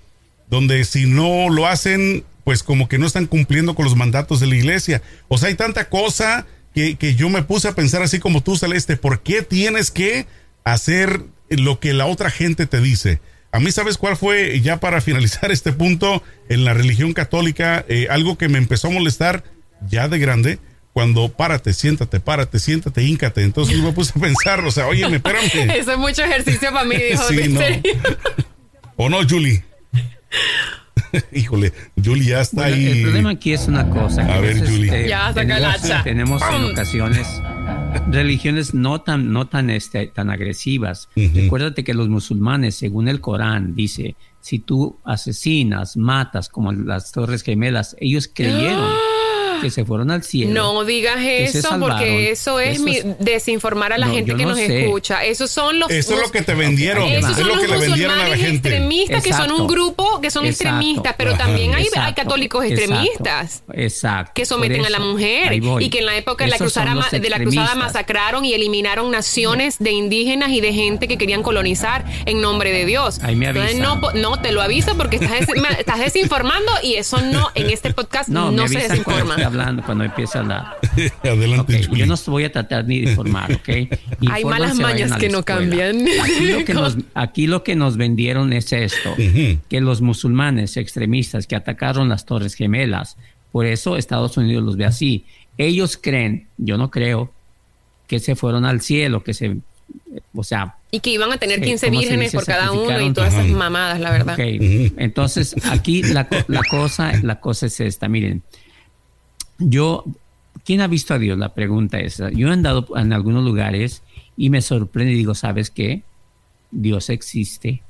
donde 0.50 0.84
si 0.84 1.06
no 1.06 1.48
lo 1.50 1.66
hacen, 1.66 2.24
pues 2.44 2.62
como 2.62 2.88
que 2.88 2.98
no 2.98 3.06
están 3.06 3.26
cumpliendo 3.26 3.74
con 3.74 3.84
los 3.84 3.96
mandatos 3.96 4.40
de 4.40 4.46
la 4.46 4.54
iglesia. 4.56 5.02
O 5.28 5.38
sea, 5.38 5.48
hay 5.48 5.54
tanta 5.54 5.88
cosa 5.88 6.46
que, 6.74 6.96
que 6.96 7.14
yo 7.14 7.28
me 7.30 7.42
puse 7.42 7.68
a 7.68 7.74
pensar 7.74 8.02
así 8.02 8.18
como 8.18 8.42
tú, 8.42 8.56
Celeste, 8.56 8.96
¿por 8.96 9.22
qué 9.22 9.42
tienes 9.42 9.90
que 9.90 10.26
hacer 10.64 11.22
lo 11.48 11.80
que 11.80 11.92
la 11.94 12.06
otra 12.06 12.30
gente 12.30 12.66
te 12.66 12.80
dice? 12.80 13.20
A 13.50 13.60
mí, 13.60 13.72
¿sabes 13.72 13.96
cuál 13.96 14.16
fue, 14.16 14.60
ya 14.60 14.78
para 14.78 15.00
finalizar 15.00 15.50
este 15.52 15.72
punto, 15.72 16.22
en 16.48 16.64
la 16.64 16.74
religión 16.74 17.12
católica, 17.12 17.84
eh, 17.88 18.06
algo 18.10 18.36
que 18.38 18.48
me 18.48 18.58
empezó 18.58 18.88
a 18.88 18.90
molestar 18.90 19.44
ya 19.88 20.08
de 20.08 20.18
grande? 20.18 20.58
Cuando 20.92 21.28
párate, 21.28 21.72
siéntate, 21.74 22.18
párate, 22.18 22.58
siéntate, 22.58 23.02
híncate. 23.04 23.42
Entonces 23.42 23.76
yo 23.76 23.84
me 23.84 23.92
puse 23.92 24.12
a 24.16 24.20
pensar, 24.20 24.64
o 24.64 24.70
sea, 24.70 24.88
oye, 24.88 25.06
espérame. 25.06 25.70
Eso 25.76 25.92
es 25.92 25.98
mucho 25.98 26.24
ejercicio 26.24 26.72
para 26.72 26.84
mí, 26.84 26.96
dijo. 26.96 27.22
Sí, 27.28 27.38
¿en 27.40 27.54
no. 27.54 27.60
¿O 28.96 29.08
no, 29.08 29.18
Julie? 29.28 29.62
Híjole, 31.32 31.72
Julie 32.02 32.24
ya 32.30 32.40
está 32.40 32.62
Bueno, 32.62 32.76
ahí. 32.76 32.86
el 32.86 33.02
problema 33.02 33.30
aquí 33.30 33.52
es 33.52 33.66
una 33.68 33.88
cosa. 33.88 34.26
que 34.26 34.32
A 34.32 34.40
ver, 34.40 34.58
Julie. 34.58 35.08
Ya, 35.08 35.28
saca 35.28 35.40
el 35.42 35.48
tenemos, 35.48 35.84
hacha. 35.84 36.02
tenemos 36.02 36.42
en 36.42 36.64
ocasiones 36.72 37.26
religiones 38.10 38.74
no 38.74 39.00
tan, 39.00 39.32
no 39.32 39.46
tan, 39.46 39.70
este, 39.70 40.06
tan 40.06 40.30
agresivas. 40.30 41.08
Ujú. 41.16 41.30
Recuérdate 41.34 41.84
que 41.84 41.94
los 41.94 42.08
musulmanes, 42.08 42.76
según 42.76 43.08
el 43.08 43.20
Corán, 43.20 43.74
dice, 43.74 44.16
si 44.40 44.58
tú 44.58 44.98
asesinas, 45.04 45.96
matas 45.96 46.48
como 46.48 46.72
las 46.72 47.12
Torres 47.12 47.42
Gemelas, 47.42 47.96
ellos 48.00 48.30
creyeron 48.32 48.90
que 49.60 49.70
se 49.70 49.84
fueron 49.84 50.10
al 50.10 50.22
cielo. 50.22 50.52
No 50.52 50.84
digas 50.84 51.16
eso 51.20 51.68
porque 51.78 52.30
eso 52.30 52.60
es 52.60 52.76
Eso 52.76 52.84
mi- 52.84 52.96
es- 52.96 53.04
desinformar 53.18 53.92
a 53.92 53.98
la 53.98 54.06
No, 54.06 54.14
gente 54.14 54.34
que 54.34 54.42
no 54.42 54.50
nos 54.50 54.58
sé. 54.58 54.84
escucha. 54.84 55.24
Esos 55.24 55.50
son 55.50 55.78
los 55.78 55.90
Eso 55.90 56.14
es 56.14 56.20
lo 56.20 56.30
que 56.30 56.42
te 56.42 56.54
vendieron. 56.54 57.04
Esos 57.08 57.30
es 57.32 57.36
son 57.38 57.48
lo 57.48 57.54
los 57.56 57.64
que 57.64 57.70
le 57.70 57.78
vendieron 57.78 58.14
a 58.14 58.16
la 58.18 58.22
musulmanes 58.24 58.46
gente. 58.50 58.68
extremistas 58.68 59.22
que 59.22 59.32
son 59.32 59.52
un 59.52 59.66
grupo 59.66 60.20
que 60.20 60.30
son 60.30 60.44
Exacto. 60.46 60.76
extremistas, 60.78 61.14
pero 61.18 61.30
Ajá. 61.34 61.44
también 61.44 61.74
hay, 61.74 61.88
católicos 62.14 62.64
extremistas. 62.64 63.62
Exacto. 63.72 64.32
que 64.34 64.44
someten 64.46 64.84
a 64.84 64.90
la 64.90 64.98
mujer 65.00 65.52
y 65.80 65.90
que 65.90 65.98
en 65.98 66.06
la 66.06 66.16
época 66.16 66.44
de 66.44 66.50
la, 66.50 66.58
cruzada, 66.58 66.94
de 67.10 67.30
la 67.30 67.38
cruzada 67.38 67.74
masacraron 67.74 68.44
y 68.44 68.54
eliminaron 68.54 69.10
naciones 69.10 69.76
de 69.78 69.90
indígenas 69.92 70.50
y 70.50 70.60
de 70.60 70.72
gente 70.72 71.08
que 71.08 71.18
querían 71.18 71.42
colonizar 71.42 72.04
en 72.26 72.40
nombre 72.40 72.72
de 72.72 72.84
Dios. 72.84 73.20
Ahí 73.22 73.36
me 73.36 73.48
Entonces, 73.48 73.78
no, 73.78 74.40
te 74.40 74.52
lo 74.52 74.62
aviso 74.62 74.96
porque 74.96 75.16
estás, 75.16 75.46
des- 75.46 75.48
me- 75.62 75.80
estás 75.80 75.98
desinformando 75.98 76.70
y 76.82 76.94
eso 76.94 77.20
no, 77.20 77.48
en 77.54 77.70
este 77.70 77.92
podcast 77.92 78.28
No, 78.28 78.50
no, 78.50 78.68
se 78.68 78.78
desinforma. 78.78 79.36
Hablando, 79.48 79.82
cuando 79.82 80.04
empieza 80.04 80.42
la... 80.42 80.76
Adelante, 81.22 81.76
Ok, 81.80 81.86
Julie. 81.88 82.00
yo 82.00 82.06
no 82.06 82.14
voy 82.26 82.44
a 82.44 82.52
tratar 82.52 82.84
ni 82.86 83.00
de 83.00 83.10
informar, 83.10 83.52
¿ok? 83.52 83.68
Hay 84.30 84.44
malas 84.44 84.76
mañas 84.78 85.12
que 85.16 85.28
no 85.28 85.42
cambian. 85.42 86.06
Aquí 86.22 86.46
lo 86.52 86.64
que, 86.64 86.74
nos, 86.80 86.96
aquí 87.14 87.46
lo 87.46 87.62
que 87.64 87.74
nos 87.76 87.96
vendieron 87.96 88.52
es 88.52 88.72
esto, 88.72 89.12
Ujú. 89.12 89.58
que 89.68 89.80
los 89.80 90.00
musulmanes 90.00 90.76
extremistas 90.76 91.46
que 91.46 91.56
atacaron 91.56 92.08
las 92.08 92.24
Torres 92.24 92.54
Gemelas, 92.54 93.16
por 93.52 93.66
eso 93.66 93.96
Estados 93.96 94.36
Unidos 94.36 94.64
los 94.64 94.76
ve 94.76 94.84
así. 94.84 95.24
Ellos 95.56 95.98
creen, 96.00 96.46
yo 96.56 96.78
no 96.78 96.90
creo, 96.90 97.32
que 98.06 98.20
se 98.20 98.36
fueron 98.36 98.64
al 98.64 98.80
cielo, 98.80 99.22
que 99.22 99.34
se... 99.34 99.56
O 100.34 100.44
sea, 100.44 100.76
Y 100.90 101.00
que 101.00 101.10
iban 101.10 101.32
a 101.32 101.38
tener 101.38 101.58
Sí, 101.60 101.64
15 101.64 101.86
¿cómo 101.88 102.00
se 102.00 102.06
vírgenes 102.06 102.32
por 102.32 102.44
cada 102.44 102.72
uno 102.72 103.00
y 103.00 103.12
todas 103.12 103.32
esas 103.34 103.48
mamadas, 103.48 104.00
la 104.00 104.10
verdad. 104.10 104.34
Ok, 104.34 104.40
entonces 104.98 105.54
aquí 105.70 106.02
la, 106.02 106.28
la 106.46 106.62
cosa, 106.62 107.12
la 107.22 107.40
cosa 107.40 107.66
es 107.66 107.80
esta, 107.80 108.08
miren, 108.08 108.42
yo, 109.58 110.04
¿quién 110.64 110.80
ha 110.80 110.86
visto 110.86 111.14
a 111.14 111.18
Dios? 111.18 111.38
La 111.38 111.54
pregunta 111.54 111.98
es, 112.00 112.22
yo 112.34 112.48
he 112.48 112.52
andado 112.52 112.86
en 112.96 113.12
algunos 113.12 113.44
lugares 113.44 114.02
y 114.36 114.50
me 114.50 114.62
sorprende 114.62 115.12
y 115.12 115.16
digo, 115.16 115.34
¿sabes 115.34 115.70
qué? 115.70 116.02
Dios 116.70 117.10
existe, 117.10 117.82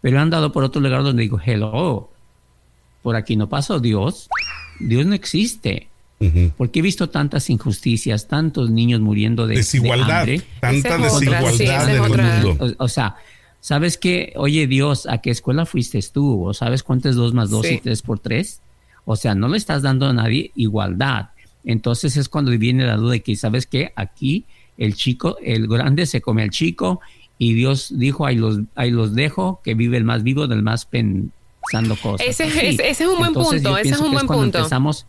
pero 0.00 0.18
he 0.18 0.20
andado 0.20 0.52
por 0.52 0.62
otro 0.64 0.80
lugar 0.80 1.02
donde 1.02 1.22
digo, 1.22 1.40
hello, 1.44 2.10
por 3.02 3.16
aquí 3.16 3.36
no 3.36 3.48
pasó 3.48 3.80
Dios, 3.80 4.28
Dios 4.78 5.06
no 5.06 5.14
existe. 5.14 5.88
Porque 6.58 6.80
he 6.80 6.82
visto 6.82 7.08
tantas 7.08 7.48
injusticias, 7.48 8.28
tantos 8.28 8.68
niños 8.70 9.00
muriendo 9.00 9.46
de, 9.46 9.54
de 9.54 9.60
Desigualdad. 9.60 10.20
hambre. 10.20 10.42
Tanta 10.60 10.98
desigualdad 10.98 11.52
sí, 11.54 11.64
en 11.64 11.88
el 11.88 12.00
mundo. 12.02 12.74
O, 12.78 12.84
o 12.84 12.88
sea, 12.88 13.16
¿sabes 13.62 13.96
qué? 13.96 14.34
Oye, 14.36 14.66
Dios, 14.66 15.06
¿a 15.06 15.16
qué 15.22 15.30
escuela 15.30 15.64
fuiste 15.64 15.98
tú? 16.12 16.44
¿O 16.44 16.52
sabes 16.52 16.82
cuánto 16.82 17.08
es 17.08 17.16
2 17.16 17.32
más 17.32 17.48
2 17.48 17.66
Sí. 17.66 17.74
y 17.76 17.80
3 17.80 18.02
por 18.02 18.18
3? 18.18 18.60
O 19.04 19.16
sea, 19.16 19.34
no 19.34 19.48
le 19.48 19.56
estás 19.56 19.82
dando 19.82 20.06
a 20.06 20.12
nadie 20.12 20.52
igualdad. 20.54 21.30
Entonces 21.64 22.16
es 22.16 22.28
cuando 22.28 22.50
viene 22.52 22.86
la 22.86 22.96
duda 22.96 23.12
de 23.12 23.22
que, 23.22 23.36
¿sabes 23.36 23.66
qué? 23.66 23.92
Aquí 23.96 24.44
el 24.78 24.94
chico, 24.94 25.36
el 25.42 25.66
grande 25.68 26.06
se 26.06 26.20
come 26.20 26.42
al 26.42 26.50
chico 26.50 27.00
y 27.38 27.54
Dios 27.54 27.92
dijo, 27.96 28.24
ahí 28.26 28.36
los, 28.36 28.60
ahí 28.74 28.90
los 28.90 29.14
dejo, 29.14 29.60
que 29.64 29.74
vive 29.74 29.96
el 29.96 30.04
más 30.04 30.22
vivo 30.22 30.46
del 30.46 30.62
más 30.62 30.86
pensando 30.86 31.96
cosas. 31.96 32.26
Ese- 32.26 32.44
Así. 32.44 32.58
ese- 32.66 32.88
ese 32.90 33.04
es 33.04 33.10
un 33.10 33.18
buen 33.18 33.28
Entonces, 33.28 33.62
punto, 33.62 33.78
ese 33.78 33.90
es 33.90 34.00
un 34.00 34.12
buen 34.12 34.26
cuando 34.26 34.44
punto. 34.44 34.58
Empezamos, 34.58 35.06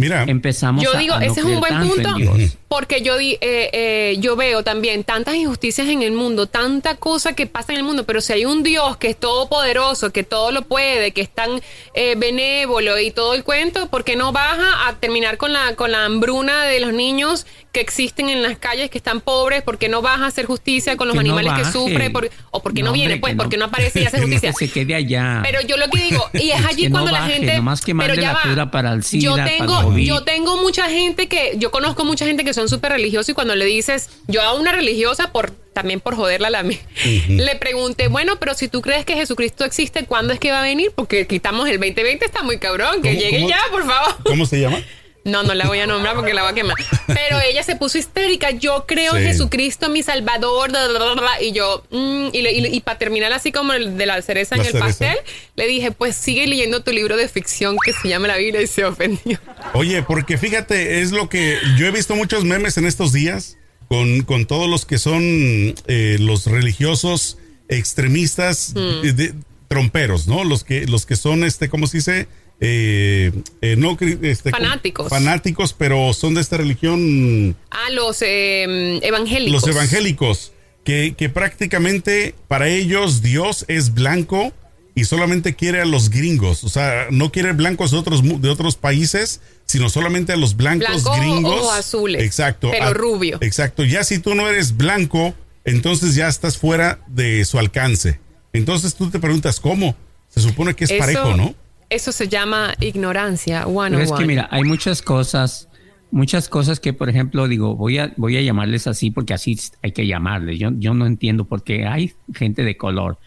Mira, 0.00 0.24
empezamos 0.26 0.82
Yo 0.82 0.94
a- 0.94 0.98
digo, 0.98 1.14
a 1.14 1.20
no 1.20 1.26
ese 1.26 1.40
es 1.40 1.46
un 1.46 1.60
buen 1.60 1.78
punto 1.88 2.14
Dios. 2.14 2.56
porque 2.68 3.02
yo 3.02 3.16
di- 3.18 3.38
eh, 3.40 3.70
eh, 3.72 4.16
yo 4.20 4.34
veo 4.36 4.64
también 4.64 5.04
tantas 5.04 5.34
injusticias 5.34 5.88
en 5.88 6.02
el 6.02 6.12
mundo, 6.12 6.46
tanta 6.46 6.96
cosa 6.96 7.34
que 7.34 7.46
pasa 7.46 7.72
en 7.72 7.78
el 7.78 7.84
mundo, 7.84 8.04
pero 8.06 8.20
si 8.20 8.32
hay 8.32 8.44
un 8.44 8.62
Dios 8.62 8.96
que 8.96 9.08
es 9.10 9.16
todopoderoso, 9.16 10.10
que 10.12 10.22
todo 10.24 10.50
lo 10.52 10.62
puede, 10.62 11.12
que 11.12 11.20
es 11.20 11.28
tan 11.30 11.60
eh, 11.94 12.14
benévolo 12.16 12.98
y 12.98 13.10
todo 13.10 13.34
el 13.34 13.44
cuento, 13.44 13.88
¿por 13.88 14.04
qué 14.04 14.16
no 14.16 14.32
baja 14.32 14.88
a 14.88 14.96
terminar 14.96 15.36
con 15.36 15.52
la 15.52 15.74
con 15.76 15.92
la 15.92 16.04
hambruna 16.04 16.64
de 16.64 16.80
los 16.80 16.92
niños 16.92 17.46
que 17.72 17.80
existen 17.80 18.28
en 18.28 18.42
las 18.42 18.58
calles 18.58 18.90
que 18.90 18.98
están 18.98 19.20
pobres? 19.20 19.62
¿Por 19.62 19.78
qué 19.78 19.88
no 19.88 20.02
baja 20.02 20.24
a 20.24 20.28
hacer 20.28 20.46
justicia 20.46 20.96
con 20.96 21.06
los 21.08 21.16
Que 21.16 21.22
no 21.24 21.34
animales 21.36 21.64
que 21.66 21.72
sufren? 21.72 22.12
Por- 22.12 22.28
¿O 22.50 22.62
por 22.62 22.74
qué 22.74 22.82
no, 22.82 22.88
No, 22.88 22.92
viene? 22.94 23.14
hombre, 23.14 23.20
Pues 23.20 23.32
que 23.32 23.36
porque 23.36 23.56
no. 23.56 23.66
no 23.66 23.68
aparece 23.68 24.00
y 24.00 24.04
hace 24.06 24.16
Que 24.16 24.22
no 24.26 24.32
justicia. 24.32 24.52
se 24.52 24.68
quede 24.70 24.94
allá. 24.94 25.40
Pero 25.44 25.60
yo 25.62 25.76
lo 25.76 25.88
que 25.88 26.02
digo, 26.02 26.28
y 26.34 26.50
es 26.50 26.64
allí 26.66 26.82
Que 26.84 26.88
no 26.90 26.94
cuando 27.00 27.12
la 27.12 27.26
gente. 27.26 27.54
nomás 27.56 27.80
que 27.80 27.94
pero 27.94 28.08
mande 28.08 28.22
ya 28.22 28.32
la 28.44 28.64
va. 28.64 28.70
para 28.70 28.92
el 28.92 29.04
SIDA, 29.04 29.22
yo 29.22 29.36
para 29.36 29.50
el 29.50 29.58
tengo, 29.58 29.98
yo 29.98 30.22
tengo 30.24 30.56
mucha 30.56 30.88
gente 30.88 31.28
que, 31.28 31.54
yo 31.58 31.70
conozco 31.70 32.04
mucha 32.04 32.26
gente 32.26 32.44
que 32.44 32.54
son 32.54 32.68
súper 32.68 32.92
religiosos 32.92 33.28
y 33.28 33.34
cuando 33.34 33.54
le 33.54 33.64
dices, 33.66 34.10
yo 34.26 34.42
a 34.42 34.54
una 34.54 34.72
religiosa 34.72 35.30
por 35.32 35.52
también 35.72 36.00
por 36.00 36.16
joderla 36.16 36.48
a 36.48 36.50
la 36.50 36.62
mía, 36.64 36.80
le 37.28 37.54
pregunté, 37.54 38.08
bueno, 38.08 38.36
pero 38.40 38.54
si 38.54 38.66
tú 38.66 38.82
crees 38.82 39.04
que 39.06 39.14
Jesucristo 39.14 39.64
existe, 39.64 40.04
¿cuándo 40.04 40.32
es 40.32 40.40
que 40.40 40.50
va 40.50 40.58
a 40.58 40.62
venir? 40.64 40.90
Porque 40.96 41.28
quitamos 41.28 41.68
el 41.68 41.78
2020, 41.78 42.24
está 42.24 42.42
muy 42.42 42.58
cabrón, 42.58 43.00
que 43.02 43.10
¿Cómo- 43.10 43.20
llegue 43.20 43.46
ya, 43.48 43.60
por 43.70 43.86
favor. 43.86 44.16
¿cómo 44.24 44.46
se 44.46 44.60
llama? 44.60 44.82
No, 45.24 45.42
no 45.42 45.52
la 45.54 45.66
voy 45.66 45.78
a 45.80 45.86
nombrar 45.86 46.14
porque 46.14 46.32
la 46.32 46.42
voy 46.42 46.52
a 46.52 46.54
quemar. 46.54 46.76
Pero 47.06 47.38
ella 47.40 47.62
se 47.62 47.76
puso 47.76 47.98
histérica. 47.98 48.50
Yo 48.52 48.86
creo 48.86 49.14
en 49.16 49.22
Sí. 49.24 49.28
Jesucristo, 49.28 49.88
mi 49.90 50.02
Salvador. 50.02 50.70
bla, 50.70 50.88
bla, 50.88 50.98
bla, 50.98 51.14
bla. 51.14 51.42
Y 51.42 51.52
yo, 51.52 51.84
mm, 51.90 52.28
y, 52.32 52.80
para 52.80 52.96
terminar 52.98 53.30
así 53.32 53.52
como 53.52 53.72
el 53.74 53.98
de 53.98 54.06
la 54.06 54.22
cereza 54.22 54.56
La 54.56 54.62
en 54.62 54.66
el 54.66 54.72
cereza. 54.72 54.86
pastel, 54.88 55.16
le 55.56 55.66
dije, 55.66 55.90
pues 55.92 56.16
sigue 56.16 56.46
leyendo 56.46 56.82
tu 56.82 56.90
libro 56.92 57.16
de 57.18 57.28
ficción 57.28 57.76
que 57.84 57.92
se 57.92 58.08
llama 58.08 58.28
La 58.28 58.36
Biblia 58.38 58.62
y 58.62 58.66
se 58.66 58.84
ofendió. 58.84 59.38
Oye, 59.74 60.02
porque 60.02 60.38
fíjate, 60.38 61.00
es 61.02 61.12
lo 61.12 61.28
que 61.28 61.58
yo 61.76 61.86
he 61.86 61.90
visto 61.90 62.14
muchos 62.16 62.44
memes 62.44 62.78
en 62.78 62.86
estos 62.86 63.12
días 63.12 63.58
con, 63.88 64.22
con 64.22 64.46
todos 64.46 64.70
los 64.70 64.86
que 64.86 64.98
son 64.98 65.74
eh, 65.86 66.16
los 66.18 66.46
religiosos 66.46 67.36
extremistas 67.68 68.72
Mm. 68.74 68.78
eh, 69.06 69.12
de- 69.12 69.34
tromperos, 69.68 70.26
¿no? 70.26 70.42
Los 70.44 70.64
que, 70.64 70.86
los 70.86 71.06
que 71.06 71.14
son, 71.16 71.44
este, 71.44 71.68
¿cómo 71.68 71.86
se 71.86 71.98
dice? 71.98 72.26
Eh, 72.60 73.32
eh, 73.62 73.76
no, 73.76 73.96
este. 74.22 74.50
Fanáticos. 74.50 75.08
Fanáticos, 75.08 75.72
pero 75.72 76.12
son 76.12 76.34
de 76.34 76.42
esta 76.42 76.58
religión 76.58 77.56
Ah, 77.70 77.90
los 77.92 78.20
eh, 78.22 78.98
evangélicos. 79.02 79.62
los 79.66 79.74
evangélicos, 79.74 80.52
que, 80.84 81.14
que 81.16 81.28
prácticamente 81.30 82.34
para 82.48 82.68
ellos 82.68 83.22
Dios 83.22 83.64
es 83.68 83.94
blanco 83.94 84.52
y 84.94 85.04
solamente 85.04 85.54
quiere 85.54 85.80
a 85.80 85.86
los 85.86 86.10
gringos. 86.10 86.62
O 86.64 86.68
sea, 86.68 87.06
no 87.10 87.32
quiere 87.32 87.52
blancos 87.52 87.92
de 87.92 87.96
otros, 87.98 88.22
mu- 88.22 88.38
de 88.40 88.50
otros 88.50 88.76
países, 88.76 89.40
sino 89.64 89.88
solamente 89.88 90.32
a 90.32 90.36
los 90.36 90.56
blancos 90.56 91.02
Blanco, 91.04 91.16
gringos. 91.20 91.60
ojos 91.62 91.78
azules, 91.78 92.22
Exacto. 92.22 92.70
pero 92.72 92.86
A- 92.86 92.92
rubio. 92.92 93.38
Exacto. 93.40 93.84
Ya 93.84 94.04
si 94.04 94.18
tú 94.18 94.34
no 94.34 94.48
eres 94.48 94.76
blanco, 94.76 95.34
entonces 95.64 96.14
ya 96.14 96.28
estás 96.28 96.58
fuera 96.58 96.98
de 97.06 97.42
su 97.46 97.58
alcance. 97.58 98.20
Entonces 98.52 98.94
tú 98.96 99.08
te 99.10 99.18
preguntas, 99.18 99.60
¿cómo? 99.60 99.96
Se 100.28 100.40
supone 100.42 100.74
que 100.74 100.84
es 100.84 100.90
Eso- 100.90 100.98
parejo, 100.98 101.36
¿no? 101.36 101.54
Eso 101.90 102.12
se 102.12 102.28
llama 102.28 102.74
ignorancia. 102.80 103.66
One 103.66 103.96
Pero 103.96 104.02
es 104.04 104.12
que 104.18 104.24
mira, 104.24 104.48
hay 104.50 104.62
muchas 104.64 105.02
cosas, 105.02 105.68
muchas 106.10 106.48
cosas 106.48 106.78
que, 106.80 106.92
por 106.92 107.08
ejemplo, 107.10 107.48
digo, 107.48 107.74
voy 107.76 107.98
a, 107.98 108.12
voy 108.16 108.36
a 108.36 108.40
llamarles 108.40 108.86
así 108.86 109.10
porque 109.10 109.34
así 109.34 109.58
hay 109.82 109.92
que 109.92 110.06
llamarles. 110.06 110.58
Yo, 110.58 110.70
yo 110.78 110.94
no 110.94 111.06
entiendo 111.06 111.44
por 111.44 111.62
qué 111.64 111.86
hay 111.86 112.12
gente 112.34 112.62
de 112.62 112.76
color. 112.76 113.18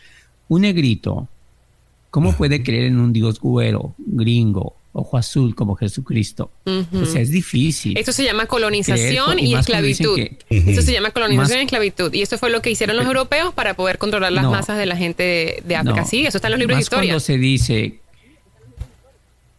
Un 0.48 0.62
negrito, 0.62 1.27
¿cómo 2.10 2.34
puede 2.34 2.63
creer 2.63 2.86
en 2.86 3.00
un 3.00 3.12
Dios 3.13 3.39
güero, 3.39 3.96
gringo, 3.98 4.75
ojo 4.93 5.17
azul 5.17 5.55
como 5.55 5.75
Jesucristo? 5.75 6.51
O 6.65 7.05
sea, 7.05 7.22
es 7.22 7.32
difícil. 7.32 7.98
Esto 7.98 8.12
se 8.13 8.24
llama 8.24 8.46
colonización 8.46 9.32
Creer, 9.34 9.48
y 9.50 9.55
esclavitud. 9.55 10.20
Esto 10.50 10.82
se 10.84 10.93
llama 10.93 11.12
colonización 11.12 11.58
Más- 11.58 11.63
y 11.63 11.65
esclavitud. 11.65 12.13
Y 12.13 12.22
eso 12.22 12.38
fue 12.38 12.50
lo 12.50 12.62
que 12.62 12.70
hicieron 12.72 12.96
los 12.96 13.05
europeos 13.05 13.53
para 13.53 13.74
poder 13.74 13.98
controlar 13.98 14.32
las 14.32 14.43
No. 14.43 14.51
masas 14.51 14.77
de 14.77 14.86
la 14.86 14.96
gente 14.96 15.24
de, 15.24 15.63
de 15.67 15.75
África. 15.75 16.01
No. 16.01 16.08
Sí, 16.08 16.25
eso 16.25 16.38
está 16.38 16.48
en 16.48 16.51
los 16.53 16.60
libros 16.60 16.77
de 16.77 16.82
historia. 16.84 17.10
Cuando 17.13 17.20
se 17.20 17.38
dice 17.38 18.00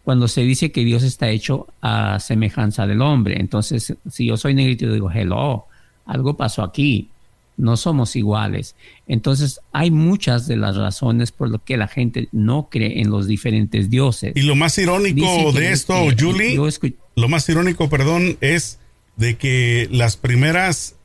cuando 0.05 0.29
se 0.29 0.43
dice 0.43 0.71
que 0.71 0.85
Dios 0.85 1.03
está 1.03 1.31
hecho 1.31 1.67
a 1.81 2.21
semejanza 2.21 2.87
del 2.87 3.01
hombre, 3.03 3.41
entonces 3.41 3.95
si 4.11 4.27
yo 4.27 4.37
soy 4.37 4.55
negrito 4.55 4.93
digo, 4.93 5.11
hello, 5.11 5.65
algo 6.07 6.37
pasó 6.37 6.63
aquí, 6.63 7.09
no 7.57 7.77
somos 7.77 8.15
iguales. 8.17 8.75
Entonces 9.07 9.61
hay 9.73 9.91
muchas 9.91 10.47
de 10.47 10.57
las 10.57 10.77
razones 10.77 11.33
por 11.33 11.49
lo 11.51 11.63
que 11.65 11.77
la 11.77 11.89
gente 11.89 12.29
no 12.33 12.69
cree 12.71 13.01
en 13.01 13.11
los 13.11 13.27
diferentes 13.27 13.89
dioses. 13.91 14.33
Y 14.35 14.43
lo 14.43 14.57
más 14.57 14.77
irónico 14.77 15.25
Dice 15.25 15.59
de 15.61 15.73
esto, 15.73 15.95
que- 15.95 16.23
Julie, 16.23 16.59
lo 17.17 17.29
más 17.29 17.49
irónico, 17.49 17.89
perdón, 17.89 18.37
es 18.41 18.79
de 19.17 19.37
que 19.37 19.89
las 19.91 20.17
primeras 20.17 20.97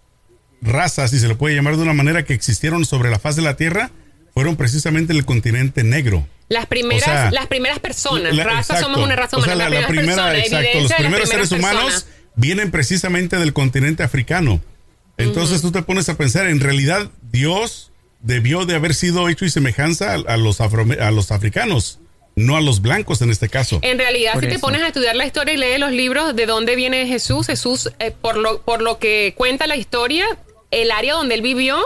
razas, 0.62 1.12
si 1.12 1.20
se 1.20 1.28
le 1.28 1.36
puede 1.36 1.56
llamar 1.56 1.78
de 1.78 1.84
una 1.84 1.94
manera, 1.94 2.26
que 2.26 2.34
existieron 2.34 2.84
sobre 2.84 3.10
la 3.12 3.20
faz 3.20 3.36
de 3.36 3.44
la 3.44 3.56
Tierra, 3.56 3.92
fueron 4.34 4.56
precisamente 4.56 5.14
el 5.14 5.26
continente 5.26 5.84
negro. 5.84 6.28
Las 6.50 6.66
primeras, 6.66 7.04
O 7.04 7.12
sea, 7.12 7.32
las 7.32 7.48
primeras 7.48 7.80
personas, 7.80 8.34
La- 8.36 8.44
raza, 8.44 8.60
exacto. 8.74 8.84
somos 8.86 9.00
una 9.06 9.16
raza 9.16 9.38
O 9.38 9.40
humana. 9.40 9.56
sea, 9.56 9.70
la, 9.70 9.82
la 9.82 9.88
primera, 9.88 10.16
personas, 10.32 10.46
exacto, 10.46 10.80
los 10.82 10.94
primeros 10.94 11.30
seres 11.30 11.52
humanos 11.52 12.06
vienen 12.36 12.72
precisamente 12.72 13.38
del 13.38 13.54
continente 13.54 14.02
africano. 14.04 14.62
Entonces 15.18 15.62
tú 15.62 15.72
te 15.72 15.82
pones 15.82 16.08
a 16.10 16.18
pensar, 16.18 16.48
en 16.48 16.60
realidad 16.60 17.10
Dios 17.32 17.92
debió 18.22 18.66
de 18.66 18.76
haber 18.76 18.94
sido 18.96 19.30
hecho 19.30 19.46
y 19.46 19.50
semejanza 19.50 20.14
a, 20.14 20.16
a 20.16 20.38
los, 20.38 20.62
afro, 20.62 20.86
a 21.00 21.12
los 21.12 21.32
africanos, 21.32 22.00
no 22.36 22.56
a 22.58 22.62
los 22.62 22.82
blancos 22.82 23.22
en 23.22 23.30
este 23.30 23.50
caso. 23.50 23.80
En 23.82 23.98
realidad, 24.00 24.34
Por 24.34 24.44
si 24.46 24.50
te 24.50 24.60
pones 24.60 24.82
a 24.82 24.88
estudiar 24.88 25.16
la 25.16 25.26
historia 25.26 25.54
y 25.54 25.58
lees 25.58 25.80
los 25.80 25.92
libros 25.92 26.36
de 26.36 26.46
dónde 26.46 26.76
viene 26.76 27.06
Jesús, 27.06 27.48
Jesús, 27.48 27.92
eh, 28.00 28.12
por, 28.12 28.38
lo, 28.38 28.62
por 28.62 28.82
lo 28.82 28.98
que 28.98 29.34
cuenta 29.38 29.68
la 29.68 29.76
historia, 29.76 30.26
el 30.72 30.92
área 30.92 31.14
donde 31.14 31.36
él 31.36 31.42
vivió 31.42 31.78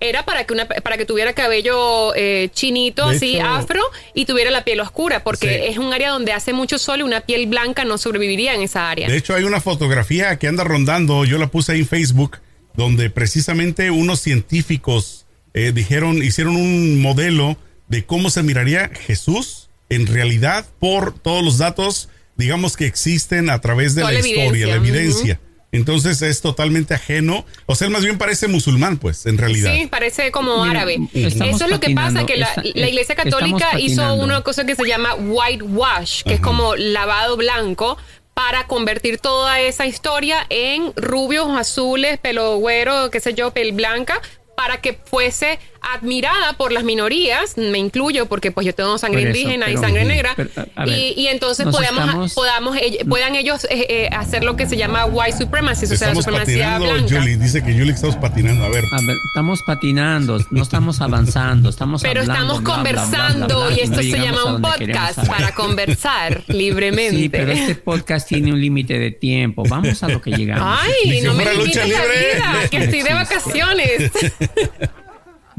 era 0.00 0.24
para 0.24 0.44
que 0.44 0.52
una, 0.52 0.66
para 0.66 0.96
que 0.98 1.04
tuviera 1.06 1.32
cabello 1.32 2.14
eh, 2.14 2.50
chinito, 2.52 3.08
De 3.08 3.16
así 3.16 3.36
hecho- 3.36 3.46
afro, 3.46 3.80
y 4.14 4.26
tuviera 4.26 4.50
la 4.50 4.64
piel 4.64 4.80
oscura, 4.80 5.24
porque 5.24 5.48
Sí. 5.48 5.70
es 5.72 5.78
un 5.78 5.92
área 5.92 6.10
donde 6.10 6.32
hace 6.32 6.52
mucho 6.52 6.78
sol 6.78 7.00
y 7.00 7.02
una 7.02 7.22
piel 7.22 7.46
blanca 7.46 7.84
no 7.84 7.96
sobreviviría 7.98 8.54
en 8.54 8.62
esa 8.62 8.90
área. 8.90 9.08
De 9.08 9.16
hecho, 9.16 9.34
hay 9.34 9.44
una 9.44 9.60
fotografía 9.60 10.36
que 10.38 10.46
anda 10.48 10.62
rondando, 10.64 11.24
yo 11.24 11.38
la 11.38 11.46
puse 11.46 11.72
ahí 11.72 11.80
en 11.80 11.86
Facebook, 11.86 12.38
donde 12.74 13.08
precisamente 13.10 13.90
unos 13.90 14.20
científicos 14.20 15.26
eh, 15.54 15.72
dijeron, 15.74 16.22
hicieron 16.22 16.56
un 16.56 17.00
modelo 17.00 17.56
de 17.88 18.04
cómo 18.04 18.30
se 18.30 18.42
miraría 18.42 18.90
Jesús 19.06 19.68
en 19.90 20.06
realidad 20.06 20.66
por 20.78 21.18
todos 21.18 21.44
los 21.44 21.58
datos, 21.58 22.08
digamos, 22.36 22.76
que 22.78 22.86
existen 22.86 23.50
a 23.50 23.60
través 23.60 23.94
de 23.94 24.00
Toda 24.02 24.12
la, 24.12 24.20
la 24.20 24.26
historia, 24.26 24.66
la 24.66 24.74
evidencia, 24.76 25.00
evidencia. 25.00 25.40
Entonces 25.72 26.20
es 26.20 26.42
totalmente 26.42 26.92
ajeno. 26.94 27.46
O 27.66 27.74
sea, 27.74 27.86
él 27.86 27.92
más 27.92 28.04
bien 28.04 28.18
parece 28.18 28.46
musulmán, 28.46 28.98
pues, 28.98 29.24
en 29.24 29.38
realidad. 29.38 29.72
Sí, 29.74 29.86
parece 29.86 30.30
como 30.30 30.64
Mira, 30.64 30.80
árabe. 30.80 30.98
estamos 31.14 31.56
Eso 31.56 31.64
es 31.64 31.70
lo 31.70 31.80
que 31.80 31.94
pasa, 31.94 32.26
que 32.26 32.36
la, 32.36 32.46
está- 32.48 32.62
la 32.62 32.88
Iglesia 32.88 33.14
estamos 33.16 33.40
Católica 33.40 33.80
hizo 33.80 34.14
una 34.14 34.42
cosa 34.42 34.66
que 34.66 34.76
se 34.76 34.86
llama 34.86 35.14
whitewash, 35.14 36.22
que 36.24 36.34
es 36.34 36.40
como 36.40 36.76
lavado 36.76 37.36
blanco, 37.38 37.96
para 38.34 38.66
convertir 38.66 39.18
toda 39.18 39.60
esa 39.60 39.86
historia 39.86 40.46
en 40.50 40.92
rubios, 40.96 41.48
azules, 41.56 42.18
pelo 42.18 42.56
güero, 42.56 43.10
qué 43.10 43.20
sé 43.20 43.34
yo, 43.34 43.52
pel 43.52 43.72
blanca, 43.72 44.20
para 44.56 44.80
que 44.82 44.98
fuese 45.06 45.58
admirada 45.82 46.54
por 46.54 46.72
las 46.72 46.84
minorías, 46.84 47.56
me 47.56 47.78
incluyo 47.78 48.26
porque 48.26 48.50
pues 48.52 48.66
yo 48.66 48.74
tengo 48.74 48.96
sangre 48.98 49.22
eso, 49.22 49.28
indígena 49.30 49.70
y 49.70 49.76
sangre 49.76 50.04
negra, 50.04 50.32
pero, 50.36 50.50
a 50.76 50.84
ver, 50.84 50.98
y, 50.98 51.14
y 51.20 51.26
entonces 51.28 51.66
podamos, 51.66 52.04
estamos- 52.04 52.34
podamos, 52.34 52.78
puedan 53.08 53.34
ellos 53.34 53.64
eh, 53.64 53.86
eh, 53.88 54.08
hacer 54.12 54.44
lo 54.44 54.56
que 54.56 54.66
se 54.66 54.76
llama 54.76 55.04
white 55.06 55.36
supremacy, 55.38 55.84
o 55.86 55.88
sea, 55.88 56.08
la 56.08 56.12
Estamos 56.12 56.24
supremacía 56.24 56.72
patinando, 56.74 56.94
blanca. 56.94 57.20
Julie. 57.20 57.36
Dice 57.36 57.62
que 57.64 57.72
Julie 57.72 57.92
estamos 57.92 58.16
patinando. 58.16 58.64
A 58.64 58.68
ver. 58.68 58.84
A 58.92 59.00
ver, 59.06 59.16
estamos 59.28 59.62
patinando, 59.66 60.38
no 60.50 60.62
estamos 60.62 61.00
avanzando, 61.00 61.68
estamos 61.70 62.02
Pero 62.02 62.20
hablando, 62.20 62.54
estamos 62.54 62.62
bla, 62.62 62.74
bla, 62.74 62.82
bla, 62.92 63.00
conversando 63.02 63.56
bla, 63.58 63.66
bla, 63.68 63.76
y 63.76 63.80
esto 63.80 63.96
no 63.96 64.02
se 64.02 64.18
llama 64.18 64.44
un 64.44 64.62
podcast 64.62 65.26
para 65.26 65.54
conversar 65.54 66.42
libremente. 66.48 67.16
Sí, 67.16 67.28
pero 67.28 67.52
este 67.52 67.74
podcast 67.74 68.28
tiene 68.28 68.52
un 68.52 68.60
límite 68.60 68.98
de 68.98 69.10
tiempo. 69.10 69.62
Vamos 69.68 70.02
a 70.02 70.08
lo 70.08 70.20
que 70.20 70.30
llegamos. 70.30 70.78
Ay, 70.82 71.20
no 71.22 71.34
me 71.34 71.44
limites 71.52 71.88
la 71.88 72.02
vida, 72.04 72.68
que 72.70 72.76
estoy 72.78 73.02
de 73.02 73.14
vacaciones. 73.14 74.10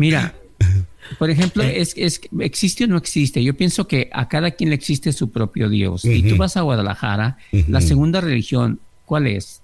Mira, 0.03 0.33
por 1.17 1.29
ejemplo, 1.29 1.63
es, 1.63 1.93
es, 1.95 2.19
existe 2.41 2.83
o 2.83 2.87
no 2.87 2.97
existe. 2.97 3.41
Yo 3.41 3.53
pienso 3.55 3.87
que 3.87 4.09
a 4.11 4.27
cada 4.27 4.51
quien 4.51 4.69
le 4.69 4.75
existe 4.75 5.13
su 5.13 5.31
propio 5.31 5.69
Dios. 5.69 6.03
Y 6.03 6.23
tú 6.23 6.35
vas 6.35 6.57
a 6.57 6.61
Guadalajara, 6.61 7.37
la 7.69 7.79
segunda 7.79 8.19
religión, 8.19 8.79
¿cuál 9.05 9.27
es? 9.27 9.61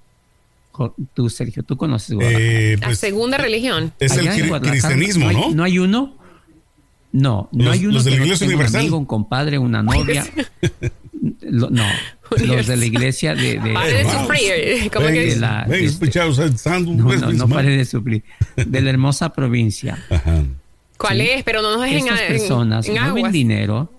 Tú, 1.13 1.29
Sergio, 1.29 1.61
tú 1.63 1.75
conoces 1.75 2.15
Guadalajara. 2.15 2.45
Eh, 2.53 2.77
La 2.79 2.87
pues, 2.87 2.99
segunda 2.99 3.37
religión. 3.37 3.91
es 3.99 4.13
el 4.15 4.29
Allá 4.29 4.59
cristianismo, 4.61 5.27
hay- 5.27 5.35
¿no? 5.35 5.51
No 5.51 5.63
hay 5.65 5.77
uno. 5.79 6.15
No, 7.11 7.49
no 7.51 7.65
Los- 7.65 7.73
hay 7.73 7.85
uno 7.85 7.93
los 7.95 8.05
de 8.05 8.11
la 8.11 8.17
no 8.17 8.23
Iglesia 8.23 8.47
Universal. 8.47 8.75
un 8.75 8.79
amigo, 8.81 8.97
un 8.99 9.05
compadre, 9.05 9.57
una 9.57 9.83
novia. 9.83 10.25
Lo- 11.41 11.69
no, 11.69 11.83
los 12.45 12.67
de 12.67 12.77
la 12.77 12.85
iglesia 12.85 13.35
de, 13.35 13.59
de- 13.59 13.73
Pare. 13.73 14.03
¿Cómo 14.93 15.05
Ven, 15.05 15.13
que 15.13 15.35
la- 15.37 15.65
ven, 15.67 15.85
este- 15.85 16.05
no, 16.85 17.05
pues, 17.07 17.21
no, 17.21 17.31
no 17.33 17.47
pare 17.49 17.69
de 17.75 17.85
suplir, 17.85 18.23
de 18.55 18.81
la 18.81 18.89
hermosa 18.89 19.33
provincia. 19.33 19.97
Ajá. 20.09 20.43
¿Cuál 20.97 21.17
Sí. 21.21 21.29
es? 21.29 21.43
Pero 21.43 21.61
no 21.61 21.71
nos 21.73 21.81
dejen 21.81 21.99
Estas 22.07 22.21
en, 22.21 22.27
personas 22.27 22.87
en 22.87 22.93
mueven 22.93 23.17
aguas. 23.17 23.31
dinero. 23.31 23.91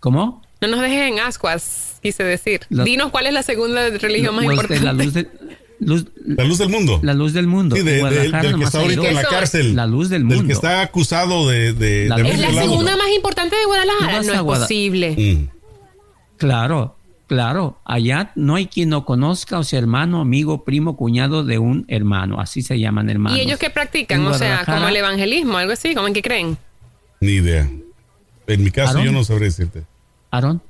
¿Cómo? 0.00 0.42
No 0.60 0.68
nos 0.68 0.80
dejes 0.80 1.10
en 1.10 1.18
ascuas, 1.20 1.98
quise 2.02 2.22
decir. 2.24 2.60
Los- 2.70 2.84
Dinos 2.84 3.10
cuál 3.10 3.26
es 3.26 3.32
la 3.32 3.42
segunda 3.42 3.88
religión 3.90 4.34
más 4.34 4.44
importante. 4.44 4.84
la 4.84 4.92
luz, 4.92 5.12
de- 5.14 5.28
luz- 5.80 6.06
La 6.24 6.44
luz 6.44 6.58
del 6.58 6.68
mundo. 6.70 7.00
la 7.02 7.14
luz 7.14 7.32
del 7.32 7.46
mundo. 7.46 7.76
Sí, 7.76 7.82
de- 7.82 7.92
de- 7.92 8.00
Guadalajara 8.00 8.42
del 8.48 8.58
que 8.58 8.64
está 8.64 8.78
ahorita 8.80 9.08
en 9.08 9.14
la 9.14 9.22
cárcel. 9.24 9.76
La 9.76 9.86
luz 9.86 10.08
del 10.08 10.26
Del 10.26 10.36
mundo. 10.36 10.46
que 10.46 10.52
está 10.54 10.80
acusado 10.82 11.48
de, 11.48 11.72
de, 11.74 12.08
La 12.08 12.16
es 12.16 12.38
la 12.38 12.46
del 12.48 12.56
segunda 12.58 12.96
más 12.96 13.08
importante 13.14 13.56
de 13.56 13.64
Guadalajara. 13.66 14.22
No 14.22 14.32
es 14.32 14.40
Guada- 14.40 14.64
posible. 14.64 15.16
Mm. 15.18 15.59
Claro, 16.40 16.96
claro. 17.26 17.78
Allá 17.84 18.32
no 18.34 18.54
hay 18.54 18.66
quien 18.66 18.88
no 18.88 19.04
conozca 19.04 19.58
o 19.58 19.62
sea 19.62 19.78
hermano, 19.78 20.22
amigo, 20.22 20.64
primo, 20.64 20.96
cuñado 20.96 21.44
de 21.44 21.58
un 21.58 21.84
hermano. 21.88 22.40
Así 22.40 22.62
se 22.62 22.80
llaman 22.80 23.10
hermanos. 23.10 23.38
¿Y 23.38 23.42
ellos 23.42 23.58
qué 23.58 23.68
practican? 23.68 24.26
O 24.26 24.32
sea, 24.32 24.64
como 24.64 24.88
el 24.88 24.96
evangelismo, 24.96 25.58
algo 25.58 25.74
así, 25.74 25.94
¿cómo 25.94 26.08
en 26.08 26.14
qué 26.14 26.22
creen? 26.22 26.56
Ni 27.20 27.32
idea. 27.32 27.70
En 28.46 28.64
mi 28.64 28.70
caso, 28.70 28.92
Aarón. 28.92 29.04
yo 29.04 29.12
no 29.12 29.22
sabré 29.22 29.44
decirte. 29.44 29.84
Aarón. 30.30 30.62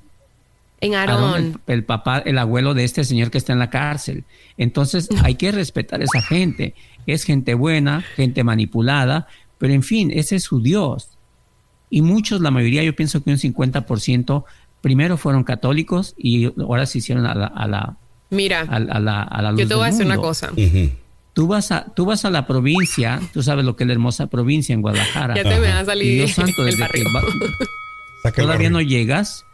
En 0.80 0.96
Aarón, 0.96 1.22
Aarón. 1.22 1.60
el, 1.66 1.74
el 1.74 1.84
papá, 1.84 2.18
el 2.18 2.36
abuelo 2.36 2.74
de 2.74 2.82
este 2.82 3.04
señor 3.04 3.30
que 3.30 3.38
está 3.38 3.52
en 3.52 3.60
la 3.60 3.70
cárcel. 3.70 4.24
Entonces 4.56 5.08
hay 5.22 5.36
que 5.36 5.52
respetar 5.52 6.00
a 6.00 6.04
esa 6.04 6.20
gente. 6.20 6.74
Es 7.06 7.22
gente 7.22 7.54
buena, 7.54 8.02
gente 8.16 8.42
manipulada, 8.42 9.28
pero 9.58 9.72
en 9.72 9.84
fin, 9.84 10.10
ese 10.12 10.36
es 10.36 10.42
su 10.42 10.60
Dios. 10.60 11.10
Y 11.90 12.02
muchos, 12.02 12.40
la 12.40 12.50
mayoría, 12.50 12.84
yo 12.84 12.94
pienso 12.94 13.22
que 13.22 13.30
un 13.30 13.36
50%, 13.36 14.44
primero 14.80 15.16
fueron 15.16 15.44
católicos 15.44 16.14
y 16.16 16.46
ahora 16.60 16.86
se 16.86 16.98
hicieron 16.98 17.26
a 17.26 17.34
la, 17.34 17.46
a 17.46 17.66
la, 17.68 17.96
Mira, 18.30 18.60
a, 18.68 18.78
la- 18.78 18.92
a 18.94 19.00
la, 19.00 19.22
a 19.22 19.42
la 19.42 19.50
luz 19.52 19.60
yo 19.60 19.68
te 19.68 19.74
voy 19.74 19.84
a 19.88 19.90
decir 19.90 20.06
una 20.06 20.16
cosa. 20.16 20.50
Tú 21.32 21.46
vas, 21.46 21.70
a, 21.70 21.84
tú 21.94 22.04
vas 22.06 22.24
a 22.24 22.30
la 22.30 22.46
provincia, 22.46 23.20
tú 23.32 23.42
sabes 23.42 23.64
lo 23.64 23.76
que 23.76 23.84
es 23.84 23.88
la 23.88 23.92
hermosa 23.94 24.26
provincia 24.26 24.72
en 24.74 24.82
Guadalajara. 24.82 25.36
Ya 25.36 25.44
te 25.44 25.60
me 25.60 25.68
va 25.68 25.78
a 25.80 25.84
salir 25.84 26.14
Dios 26.14 26.32
santo, 26.32 26.62
el 26.66 26.76
desde 26.76 26.88
que 26.92 27.04
va- 27.04 27.22
el 28.24 28.32
todavía 28.32 28.68
no 28.70 28.80
llegas, 28.80 29.44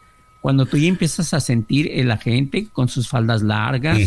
cuando 0.40 0.66
tú 0.66 0.78
ya 0.78 0.88
empiezas 0.88 1.34
a 1.34 1.40
sentir 1.40 1.90
la 2.06 2.16
gente 2.16 2.66
con 2.72 2.88
sus 2.88 3.08
faldas 3.08 3.42
largas, 3.42 3.98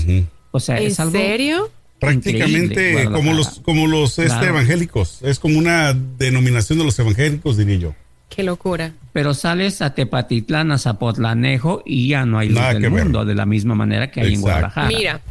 o 0.51 0.59
sea, 0.59 0.77
¿En 0.79 0.87
es 0.87 0.99
algo 0.99 1.11
serio? 1.13 1.69
Prácticamente 1.99 3.05
como 3.11 3.33
los, 3.33 3.59
como 3.59 3.85
los 3.87 4.11
este, 4.19 4.25
Claro. 4.27 4.47
evangélicos. 4.47 5.19
Es 5.21 5.37
como 5.39 5.57
una 5.59 5.93
denominación 5.93 6.79
de 6.79 6.85
los 6.85 6.97
evangélicos, 6.97 7.57
diría 7.57 7.75
yo. 7.75 7.95
Qué 8.29 8.43
locura. 8.43 8.93
Pero 9.11 9.33
sales 9.33 9.81
a 9.81 9.93
Tepatitlán, 9.95 10.71
a 10.71 10.77
Zapotlanejo 10.77 11.81
y 11.85 12.09
ya 12.09 12.25
no 12.25 12.37
hay 12.39 12.49
luz 12.49 12.59
Nada 12.59 12.73
del 12.73 12.89
ver. 12.89 13.03
mundo 13.03 13.25
de 13.25 13.35
la 13.35 13.45
misma 13.45 13.75
manera 13.75 14.11
que 14.11 14.21
hay 14.21 14.35
en. 14.35 14.41
Guadalajara. 14.41 14.87
Mira, 14.87 15.21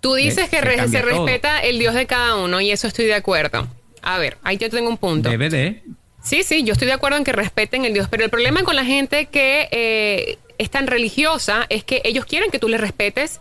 tú 0.00 0.14
dices 0.14 0.48
que 0.50 0.56
Se 0.58 1.00
todo. 1.00 1.24
respeta 1.26 1.60
el 1.60 1.78
Dios 1.78 1.94
de 1.94 2.06
cada 2.06 2.36
uno 2.36 2.60
y 2.60 2.70
eso 2.70 2.86
estoy 2.88 3.06
de 3.06 3.14
acuerdo. 3.14 3.68
A 4.02 4.18
ver, 4.18 4.36
ahí 4.42 4.56
yo 4.58 4.68
tengo 4.68 4.88
un 4.90 4.96
punto. 4.98 5.30
Debe 5.30 5.48
de. 5.48 5.82
Sí, 6.22 6.42
sí, 6.42 6.64
yo 6.64 6.72
estoy 6.72 6.86
de 6.86 6.92
acuerdo 6.92 7.16
en 7.18 7.24
que 7.24 7.32
respeten 7.32 7.84
el 7.86 7.94
Dios, 7.94 8.08
pero 8.10 8.24
el 8.24 8.30
problema 8.30 8.62
con 8.62 8.76
la 8.76 8.84
gente 8.84 9.26
que 9.26 9.68
eh, 9.70 10.38
es 10.58 10.68
tan 10.70 10.86
religiosa 10.86 11.64
es 11.70 11.82
que 11.84 12.02
ellos 12.04 12.26
quieren 12.26 12.50
que 12.50 12.58
tú 12.58 12.68
les 12.68 12.80
respetes 12.80 13.40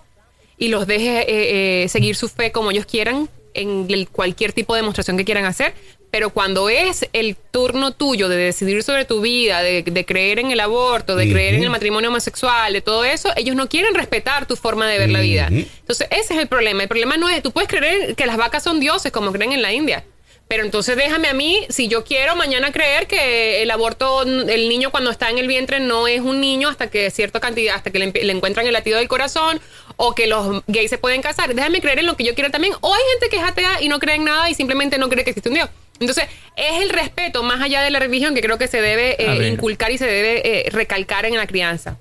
y 0.57 0.69
los 0.69 0.87
dejes 0.87 1.25
eh, 1.27 1.83
eh, 1.83 1.89
seguir 1.89 2.15
su 2.15 2.29
fe 2.29 2.51
como 2.53 2.71
ellos 2.71 2.85
quieran 2.85 3.27
en 3.53 3.85
el- 3.89 4.07
cualquier 4.07 4.53
tipo 4.53 4.75
de 4.75 4.81
demostración 4.81 5.17
que 5.17 5.25
quieran 5.25 5.43
hacer, 5.45 5.73
pero 6.11 6.31
cuando 6.31 6.69
es 6.69 7.07
el 7.13 7.35
turno 7.35 7.91
tuyo 7.91 8.29
de 8.29 8.37
decidir 8.37 8.83
sobre 8.83 9.05
tu 9.05 9.21
vida, 9.21 9.61
de, 9.61 9.83
de 9.83 10.05
creer 10.05 10.39
en 10.39 10.51
el 10.51 10.59
aborto, 10.59 11.15
de 11.15 11.31
creer 11.31 11.55
en 11.55 11.63
el 11.63 11.69
matrimonio 11.69 12.09
homosexual, 12.09 12.73
de 12.73 12.81
todo 12.81 13.05
eso, 13.05 13.29
ellos 13.35 13.55
no 13.55 13.69
quieren 13.69 13.93
respetar 13.93 14.45
tu 14.47 14.55
forma 14.55 14.87
de 14.87 14.97
ver 14.97 15.09
la 15.09 15.19
vida. 15.19 15.47
Entonces, 15.49 16.07
ese 16.09 16.33
es 16.33 16.39
el 16.39 16.47
problema. 16.47 16.83
El 16.83 16.89
problema 16.89 17.17
no 17.17 17.29
es, 17.29 17.43
tú 17.43 17.51
puedes 17.51 17.69
creer 17.69 18.15
que 18.15 18.25
las 18.25 18.37
vacas 18.37 18.63
son 18.63 18.79
dioses 18.79 19.11
como 19.11 19.31
creen 19.31 19.51
en 19.51 19.61
la 19.61 19.71
India. 19.71 20.03
Pero 20.47 20.63
entonces 20.63 20.97
déjame 20.97 21.27
a 21.27 21.33
mí, 21.35 21.67
si 21.69 21.87
yo 21.87 22.03
quiero 22.03 22.35
mañana 22.35 22.71
creer 22.71 23.05
que 23.05 23.61
el 23.61 23.69
aborto, 23.69 24.23
el 24.23 24.67
niño 24.67 24.89
cuando 24.89 25.11
está 25.11 25.29
en 25.29 25.37
el 25.37 25.47
vientre 25.47 25.79
no 25.79 26.07
es 26.07 26.21
un 26.21 26.41
niño 26.41 26.69
hasta 26.69 26.89
que 26.89 27.11
cierta 27.11 27.39
cantidad, 27.39 27.75
hasta 27.75 27.91
que 27.91 27.99
le 27.99 28.31
encuentran 28.31 28.65
el 28.65 28.73
latido 28.73 28.97
del 28.97 29.07
corazón, 29.07 29.61
o 29.95 30.15
que 30.15 30.25
los 30.25 30.63
gays 30.65 30.89
se 30.89 30.97
pueden 30.97 31.21
casar. 31.21 31.53
Déjame 31.53 31.81
creer 31.81 31.99
en 31.99 32.07
lo 32.07 32.17
que 32.17 32.23
yo 32.23 32.33
quiero 32.33 32.49
también. 32.49 32.73
O 32.81 32.91
hay 32.91 33.01
gente 33.11 33.29
que 33.29 33.35
es 33.35 33.43
atea 33.43 33.81
y 33.81 33.89
no 33.89 33.99
cree 33.99 34.15
en 34.15 34.23
nada 34.23 34.49
y 34.49 34.55
simplemente 34.55 34.97
no 34.97 35.07
cree 35.07 35.23
que 35.23 35.29
existe 35.29 35.49
un 35.49 35.55
Dios. 35.55 35.69
Entonces, 35.99 36.25
es 36.55 36.81
el 36.83 36.89
respeto 36.89 37.43
más 37.43 37.61
allá 37.61 37.81
de 37.81 37.89
la 37.91 37.99
religión 37.99 38.33
que 38.35 38.41
creo 38.41 38.57
que 38.57 38.67
se 38.67 38.81
debe 38.81 39.15
eh, 39.19 39.49
inculcar 39.49 39.91
y 39.91 39.97
se 39.97 40.05
debe 40.05 40.67
eh, 40.67 40.69
recalcar 40.71 41.25
en 41.25 41.35
la 41.35 41.45
crianza. 41.47 41.97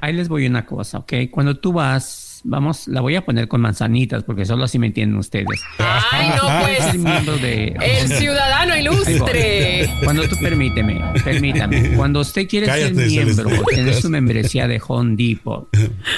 Ahí 0.00 0.12
les 0.14 0.28
voy 0.28 0.46
una 0.46 0.64
cosa, 0.64 0.98
¿ok? 0.98 1.12
Cuando 1.30 1.56
tú 1.58 1.72
vas, 1.74 2.40
vamos, 2.44 2.88
la 2.88 3.02
voy 3.02 3.16
a 3.16 3.24
poner 3.24 3.48
con 3.48 3.60
manzanitas 3.60 4.22
porque 4.22 4.46
solo 4.46 4.64
así 4.64 4.78
me 4.78 4.86
entienden 4.86 5.18
ustedes. 5.18 5.60
Ay, 5.78 6.30
no, 6.36 6.64
Ser 6.64 6.78
pues. 6.92 6.94
miembro 6.98 7.36
de... 7.36 7.76
El 7.82 8.08
ciudadano 8.08 8.76
ilustre. 8.76 9.90
Cuando 10.02 10.26
tú 10.26 10.36
permíteme, 10.40 10.98
permítame. 11.22 11.90
Cuando 11.96 12.20
usted 12.20 12.48
quiere 12.48 12.66
Cállate, 12.66 12.94
ser 12.94 13.06
miembro 13.08 13.50
tener 13.74 13.94
su 13.94 14.08
membresía 14.08 14.66
de 14.68 14.80
Home 14.88 15.16
Depot, 15.16 15.68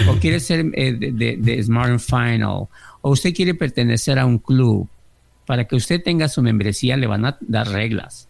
o 0.07 0.15
quiere 0.21 0.39
ser 0.39 0.67
eh, 0.75 0.93
de, 0.93 1.11
de- 1.13 1.37
de 1.39 1.63
Smart 1.63 1.91
and 1.91 2.01
Final, 2.01 2.69
o 3.01 3.11
usted 3.11 3.35
quiere 3.35 3.55
pertenecer 3.55 4.17
a 4.19 4.27
un 4.27 4.39
club, 4.39 4.87
para 5.47 5.67
que 5.67 5.77
usted 5.77 6.03
tenga 6.03 6.29
su 6.29 6.43
membresía 6.43 6.97
le 6.97 7.07
van 7.07 7.25
a 7.25 7.37
dar 7.41 7.69
reglas. 7.69 8.29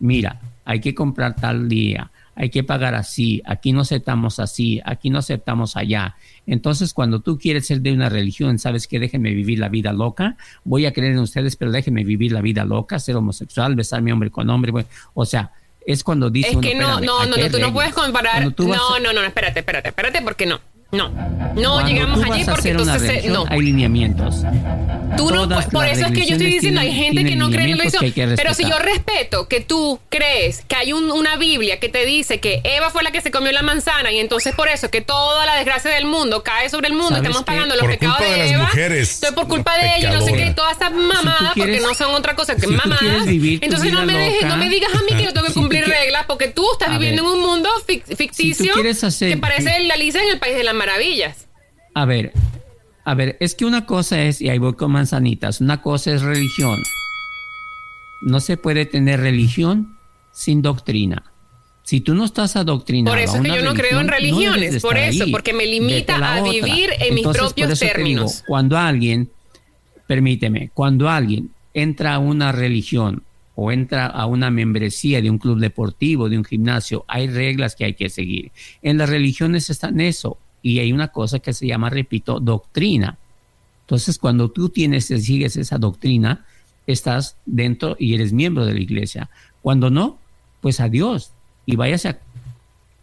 Mira, 0.00 0.40
hay 0.64 0.80
que 0.80 0.94
comprar 0.94 1.34
tal 1.34 1.68
día, 1.68 2.10
hay 2.36 2.50
que 2.50 2.62
pagar 2.62 2.94
así, 2.94 3.42
aquí 3.44 3.72
no 3.72 3.80
aceptamos 3.80 4.38
así, 4.38 4.80
aquí 4.84 5.10
no 5.10 5.18
aceptamos 5.18 5.76
allá. 5.76 6.14
Entonces, 6.46 6.94
cuando 6.94 7.20
tú 7.20 7.36
quieres 7.36 7.66
ser 7.66 7.80
de 7.80 7.92
una 7.92 8.08
religión, 8.08 8.58
sabes 8.60 8.86
que 8.86 9.00
déjenme 9.00 9.34
vivir 9.34 9.58
la 9.58 9.68
vida 9.68 9.92
loca, 9.92 10.36
voy 10.62 10.86
a 10.86 10.92
creer 10.92 11.12
en 11.14 11.18
ustedes, 11.18 11.56
pero 11.56 11.72
déjenme 11.72 12.04
vivir 12.04 12.30
la 12.30 12.40
vida 12.40 12.64
loca, 12.64 12.98
ser 13.00 13.16
homosexual, 13.16 13.74
besarme 13.74 14.12
hombre 14.12 14.30
con 14.30 14.48
hombre, 14.50 14.70
bueno, 14.70 14.88
o 15.14 15.26
sea, 15.26 15.50
es 15.84 16.04
cuando 16.04 16.30
dice 16.30 16.50
Es 16.50 16.54
uno, 16.54 16.60
que 16.62 16.74
no, 16.74 16.80
espérame, 17.00 17.06
no, 17.06 17.18
no, 17.24 17.26
no, 17.26 17.34
tú 17.34 17.40
no 17.40 17.46
reglas. 17.48 17.72
puedes 17.72 17.94
comparar. 17.94 18.42
No, 18.56 18.94
a- 18.94 19.00
no, 19.00 19.12
no, 19.12 19.22
espérate, 19.22 19.60
espérate, 19.60 19.88
espérate, 19.88 20.22
porque 20.22 20.46
no. 20.46 20.60
No, 20.90 21.10
no 21.10 21.72
cuando 21.74 21.86
llegamos 21.90 22.22
allí 22.24 22.44
porque 22.46 22.70
entonces 22.70 23.02
eh, 23.02 23.06
religión, 23.08 23.32
no. 23.34 23.44
hay 23.50 23.60
lineamientos. 23.60 24.36
Tú 25.18 25.30
no, 25.30 25.48
Todas 25.48 25.66
por 25.66 25.84
eso 25.86 26.06
es 26.06 26.12
que 26.12 26.26
yo 26.26 26.36
estoy 26.36 26.50
diciendo, 26.52 26.80
hay 26.80 26.92
gente 26.92 27.24
que 27.24 27.34
no 27.36 27.50
cree 27.50 27.64
en 27.70 27.76
la 27.78 27.84
que 27.84 27.90
religión. 27.98 28.12
que 28.30 28.36
Pero 28.36 28.54
si 28.54 28.62
yo 28.64 28.78
respeto 28.78 29.48
que 29.48 29.60
tú 29.60 29.98
crees 30.08 30.62
que 30.68 30.76
hay 30.76 30.92
un- 30.92 31.10
una 31.10 31.36
Biblia 31.36 31.78
que 31.80 31.88
te 31.88 32.04
dice 32.06 32.40
que 32.40 32.60
Eva 32.64 32.90
fue 32.90 33.02
la 33.02 33.10
que 33.10 33.20
se 33.20 33.30
comió 33.30 33.50
la 33.52 33.62
manzana 33.62 34.12
y 34.12 34.18
entonces 34.18 34.54
por 34.54 34.68
eso 34.68 34.90
que 34.90 35.00
toda 35.00 35.44
la 35.44 35.56
desgracia 35.56 35.90
del 35.90 36.06
mundo 36.06 36.42
cae 36.42 36.68
sobre 36.70 36.88
el 36.88 36.92
mundo, 36.94 37.08
¿Sabes 37.16 37.22
estamos 37.22 37.38
qué? 37.40 37.44
pagando 37.46 37.74
los 37.74 37.82
Por 37.82 37.90
pecados 37.90 38.16
culpa 38.16 38.30
de 38.30 38.36
de 38.36 38.44
las 38.44 38.52
Eva. 38.54 38.62
mujeres, 38.64 39.14
Entonces 39.16 39.32
por 39.34 39.48
culpa 39.48 39.76
la 39.76 39.82
de 39.82 39.96
ellos, 39.98 40.14
no 40.14 40.20
sé 40.22 40.32
qué, 40.34 40.50
todas 40.54 40.72
estas 40.72 40.92
mamadas, 40.92 41.52
porque 41.56 41.80
no 41.80 41.94
son 41.94 42.14
otra 42.14 42.34
cosa 42.34 42.54
que 42.54 42.62
si 42.62 42.66
mamadas. 42.68 43.26
Entonces 43.26 43.92
no 43.92 44.04
me, 44.06 44.12
dejes- 44.14 44.46
no 44.48 44.56
me 44.56 44.68
digas 44.70 44.90
a 44.94 44.98
mí 45.02 45.08
que 45.18 45.24
yo 45.24 45.32
tengo 45.34 45.46
que 45.46 45.52
si 45.52 45.58
cumplir 45.58 45.84
reglas 45.86 46.24
porque 46.26 46.48
tú 46.48 46.64
estás 46.72 46.90
viviendo 46.92 47.24
ver, 47.24 47.32
en 47.32 47.38
un 47.38 47.46
mundo 47.46 47.68
fic- 47.86 48.04
ficticio 48.16 48.72
que 48.74 49.36
parece 49.36 49.80
la 49.80 49.94
Alicia 49.94 50.22
en 50.22 50.30
el 50.30 50.38
País 50.38 50.54
de 50.56 50.64
las 50.64 50.74
Maravillas. 50.78 51.48
A 51.94 52.04
ver, 52.04 52.32
a 53.04 53.14
ver, 53.14 53.36
es 53.40 53.54
que 53.54 53.64
una 53.64 53.86
cosa 53.86 54.22
es, 54.22 54.40
y 54.40 54.48
ahí 54.48 54.58
voy 54.58 54.74
con 54.74 54.92
manzanitas, 54.92 55.60
una 55.60 55.82
cosa 55.82 56.12
es 56.12 56.22
religión. 56.22 56.78
No 58.22 58.40
se 58.40 58.56
puede 58.56 58.86
tener 58.86 59.20
religión 59.20 59.98
sin 60.32 60.62
doctrina. 60.62 61.32
Si 61.84 62.00
tú 62.00 62.14
no 62.14 62.24
estás 62.24 62.54
adoctrinado. 62.56 63.16
Por 63.16 63.22
eso 63.22 63.36
es 63.36 63.42
que 63.42 63.48
yo 63.48 63.62
no 63.62 63.72
creo 63.72 64.00
en 64.00 64.06
no 64.06 64.12
religiones, 64.12 64.82
por 64.82 64.98
eso, 64.98 65.24
ahí. 65.24 65.32
porque 65.32 65.54
me 65.54 65.66
limita 65.66 66.16
a 66.16 66.42
otra. 66.42 66.52
vivir 66.52 66.90
en 67.00 67.14
mis 67.14 67.24
por 67.24 67.34
propios 67.34 67.70
eso 67.70 67.80
te 67.80 67.86
digo, 67.86 67.96
términos. 67.96 68.44
cuando 68.46 68.76
alguien, 68.76 69.30
permíteme, 70.06 70.70
cuando 70.74 71.08
alguien 71.08 71.50
entra 71.72 72.14
a 72.14 72.18
una 72.18 72.52
religión 72.52 73.22
o 73.54 73.72
entra 73.72 74.06
a 74.06 74.26
una 74.26 74.50
membresía 74.50 75.22
de 75.22 75.30
un 75.30 75.38
club 75.38 75.58
deportivo, 75.58 76.28
de 76.28 76.36
un 76.36 76.44
gimnasio, 76.44 77.04
hay 77.08 77.26
reglas 77.26 77.74
que 77.74 77.86
hay 77.86 77.94
que 77.94 78.10
seguir. 78.10 78.52
En 78.82 78.98
las 78.98 79.08
religiones 79.08 79.70
están 79.70 79.98
eso. 80.00 80.38
Y 80.62 80.78
hay 80.80 80.92
una 80.92 81.08
cosa 81.08 81.38
que 81.38 81.52
se 81.52 81.66
llama, 81.66 81.90
repito, 81.90 82.40
doctrina. 82.40 83.18
Entonces, 83.82 84.18
cuando 84.18 84.50
tú 84.50 84.68
tienes, 84.68 85.06
sigues 85.06 85.56
esa 85.56 85.78
doctrina, 85.78 86.44
estás 86.86 87.36
dentro 87.46 87.96
y 87.98 88.14
eres 88.14 88.32
miembro 88.32 88.66
de 88.66 88.74
la 88.74 88.80
iglesia. 88.80 89.30
Cuando 89.62 89.90
no, 89.90 90.18
pues 90.60 90.80
adiós. 90.80 91.32
Y 91.66 91.76
váyase 91.76 92.08
a 92.08 92.18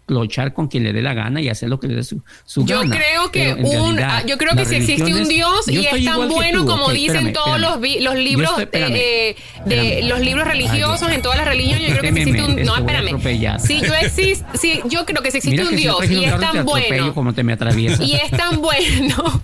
clochar 0.05 0.53
con 0.53 0.67
quien 0.67 0.83
le 0.83 0.93
dé 0.93 1.01
la 1.01 1.13
gana 1.13 1.41
y 1.41 1.49
hacer 1.49 1.67
lo 1.69 1.79
que 1.79 1.87
le 1.87 1.95
dé 1.95 2.03
su, 2.03 2.21
su 2.45 2.65
Yo 2.65 2.79
gana. 2.81 2.95
creo 2.95 3.31
que 3.31 3.53
un, 3.53 3.95
realidad, 3.97 4.21
ah, 4.21 4.25
yo 4.27 4.37
creo 4.37 4.55
que 4.55 4.65
si 4.65 4.75
existe 4.75 5.03
un 5.13 5.27
Dios 5.27 5.67
y 5.67 5.85
es 5.85 6.05
tan 6.05 6.27
bueno 6.29 6.59
tú. 6.61 6.67
como 6.67 6.89
dicen 6.91 7.27
espérame, 7.27 7.33
todos 7.33 7.47
espérame. 7.55 7.71
los, 7.71 7.81
vi- 7.81 7.99
los 8.01 8.15
libros 8.15 8.49
estoy- 8.51 8.63
espérame, 8.65 8.95
eh, 8.95 9.35
de 9.65 10.03
los 10.03 10.19
libros 10.19 10.47
religiosos 10.47 11.07
Ay, 11.09 11.15
en 11.15 11.21
todas 11.21 11.37
las 11.39 11.47
religiones, 11.47 11.89
yo 11.89 11.97
creo 11.97 12.01
que 12.01 12.13
si 12.13 12.19
existe 12.29 12.41
un 12.41 12.47
Méndez, 12.55 12.65
no, 12.67 12.75
espérame. 12.77 13.59
Si 13.59 13.81
yo 13.81 13.93
existe, 13.95 14.45
si 14.57 14.81
yo 14.89 15.05
creo 15.05 15.23
que 15.23 15.31
si 15.31 15.37
existe 15.37 15.57
Mira 15.61 15.69
un 15.69 15.75
Dios 15.75 16.09
y 16.11 16.23
es 16.25 16.39
tan 16.39 16.65
bueno 16.65 17.13
como 17.13 17.33
te 17.33 17.43
me 17.43 17.53
atraviesas. 17.53 17.99
y 18.07 18.13
es 18.15 18.29
tan 18.31 18.61
bueno. 18.61 19.41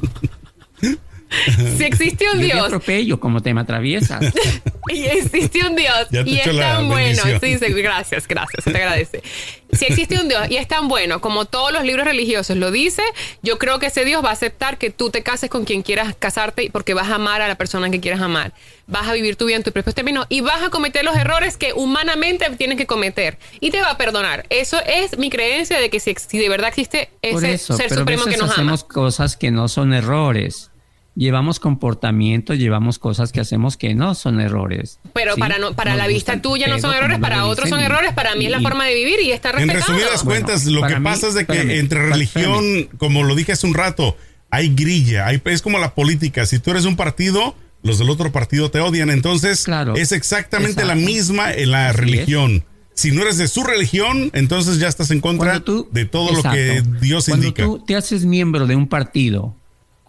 si 1.77 1.83
existe 1.83 2.25
un 2.33 2.41
Dios 2.41 2.59
atropello 2.59 3.19
como 3.19 3.41
te 3.41 3.53
me 3.53 3.61
atraviesas. 3.61 4.33
y 4.89 5.05
existe 5.05 5.65
un 5.65 5.75
Dios 5.75 6.07
Ya 6.09 6.21
y 6.25 6.39
es 6.39 6.57
tan 6.57 6.87
bueno. 6.87 7.23
Sí, 7.41 7.57
sí, 7.57 7.73
gracias, 7.73 8.27
gracias, 8.27 8.63
se 8.63 8.71
te 8.71 8.77
agradece. 8.77 9.23
Si 9.71 9.85
existe 9.85 10.19
un 10.19 10.27
Dios 10.27 10.49
y 10.49 10.57
es 10.57 10.67
tan 10.67 10.89
bueno 10.89 11.21
como 11.21 11.45
todos 11.45 11.71
los 11.71 11.83
libros 11.83 12.05
religiosos 12.05 12.57
lo 12.57 12.71
dice, 12.71 13.03
yo 13.41 13.57
creo 13.57 13.79
que 13.79 13.87
ese 13.87 14.03
Dios 14.03 14.23
va 14.23 14.29
a 14.29 14.33
aceptar 14.33 14.77
que 14.77 14.89
tú 14.89 15.09
te 15.09 15.23
cases 15.23 15.49
con 15.49 15.63
quien 15.63 15.81
quieras 15.81 16.13
casarte 16.17 16.69
porque 16.71 16.93
vas 16.93 17.09
a 17.09 17.15
amar 17.15 17.41
a 17.41 17.47
la 17.47 17.55
persona 17.55 17.89
que 17.89 18.01
quieras 18.01 18.21
amar. 18.21 18.53
Vas 18.87 19.07
a 19.07 19.13
vivir 19.13 19.37
tu 19.37 19.45
vida 19.45 19.55
en 19.55 19.63
tus 19.63 19.71
propios 19.71 19.95
términos 19.95 20.25
y 20.27 20.41
vas 20.41 20.61
a 20.61 20.69
cometer 20.69 21.05
los 21.05 21.15
errores 21.15 21.55
que 21.55 21.71
humanamente 21.73 22.49
tienes 22.57 22.77
que 22.77 22.85
cometer 22.85 23.37
y 23.61 23.71
te 23.71 23.79
va 23.79 23.91
a 23.91 23.97
perdonar. 23.97 24.45
Eso 24.49 24.77
es 24.85 25.17
mi 25.17 25.29
creencia 25.29 25.79
de 25.79 25.89
que 25.89 26.01
si, 26.01 26.13
si 26.15 26.37
de 26.37 26.49
verdad 26.49 26.67
existe 26.67 27.09
ese 27.21 27.53
eso, 27.53 27.77
ser 27.77 27.93
supremo 27.93 28.25
que 28.25 28.31
nos 28.31 28.43
ama. 28.43 28.51
hacemos 28.51 28.83
cosas 28.83 29.37
que 29.37 29.51
no 29.51 29.69
son 29.69 29.93
errores. 29.93 30.70
Llevamos 31.13 31.59
comportamientos, 31.59 32.57
llevamos 32.57 32.97
cosas 32.97 33.31
que 33.33 33.41
hacemos 33.41 33.75
que 33.75 33.93
no 33.93 34.15
son 34.15 34.39
errores. 34.39 34.99
Pero 35.13 35.33
¿sí? 35.35 35.39
para 35.41 35.57
no, 35.57 35.73
para 35.73 35.91
Nos 35.91 35.97
la 35.97 36.07
vista 36.07 36.41
tuya 36.41 36.67
no 36.67 36.79
son 36.79 36.93
errores, 36.93 37.19
para 37.19 37.45
otros 37.45 37.67
son 37.69 37.81
errores, 37.81 38.13
para 38.13 38.33
mí 38.35 38.45
es 38.45 38.51
la 38.51 38.61
forma 38.61 38.85
de 38.85 38.95
vivir 38.95 39.19
y 39.21 39.31
está 39.31 39.49
En 39.49 39.67
respetado. 39.67 39.79
resumidas 39.97 40.23
Bueno, 40.23 40.45
cuentas, 40.45 40.65
lo 40.67 40.81
que 40.87 40.95
mí- 40.99 41.03
pasa 41.03 41.27
es 41.27 41.33
de 41.33 41.45
que 41.45 41.51
espérame, 41.53 41.79
entre 41.79 41.99
espérame. 41.99 42.13
religión, 42.13 42.89
como 42.97 43.23
lo 43.23 43.35
dije 43.35 43.51
hace 43.51 43.67
un 43.67 43.73
rato, 43.73 44.15
hay 44.49 44.69
grilla, 44.73 45.27
hay, 45.27 45.41
es 45.45 45.61
como 45.61 45.79
la 45.79 45.93
política. 45.95 46.45
Si 46.45 46.59
tú 46.59 46.71
eres 46.71 46.85
un 46.85 46.95
partido, 46.95 47.55
los 47.83 47.99
del 47.99 48.09
otro 48.09 48.31
partido 48.31 48.71
te 48.71 48.79
odian. 48.79 49.09
Entonces, 49.09 49.65
Claro. 49.65 49.95
es 49.95 50.13
exactamente 50.13 50.85
la 50.85 50.95
misma 50.95 51.51
en 51.53 51.71
la 51.71 51.89
Así 51.89 51.97
religión. 51.99 52.63
Si 52.93 53.11
no 53.11 53.21
eres 53.23 53.37
de 53.37 53.47
su 53.49 53.63
religión, 53.63 54.29
entonces 54.33 54.77
ya 54.79 54.87
estás 54.87 55.11
en 55.11 55.19
contra 55.21 55.51
Cuando 55.59 55.63
tú- 55.65 55.89
de 55.91 56.05
todo 56.05 56.31
lo 56.33 56.41
que. 56.43 56.83
Dios 57.01 57.25
Cuando 57.27 57.47
indica. 57.47 57.63
tú 57.63 57.79
te 57.85 57.95
haces 57.95 58.25
miembro 58.25 58.65
de 58.67 58.75
un 58.75 58.87
partido, 58.87 59.55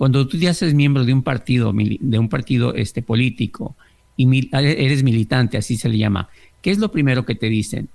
cuando 0.03 0.27
tú 0.27 0.37
te 0.37 0.49
haces 0.49 0.75
miembro 0.75 1.05
de 1.05 1.13
un 1.13 1.23
partido, 1.23 1.73
de 1.73 2.19
un 2.19 2.29
partido 2.29 2.75
este, 2.75 3.03
político, 3.03 3.77
y 4.17 4.27
mil- 4.27 4.51
eres 4.53 5.05
militante, 5.05 5.57
así 5.57 5.77
se 5.77 5.89
le 5.89 5.97
llama, 5.97 6.29
¿qué 6.61 6.73
es 6.73 6.79
lo 6.79 6.91
primero 6.91 7.25
que 7.25 7.37
te 7.37 7.47
dicen? 7.47 7.89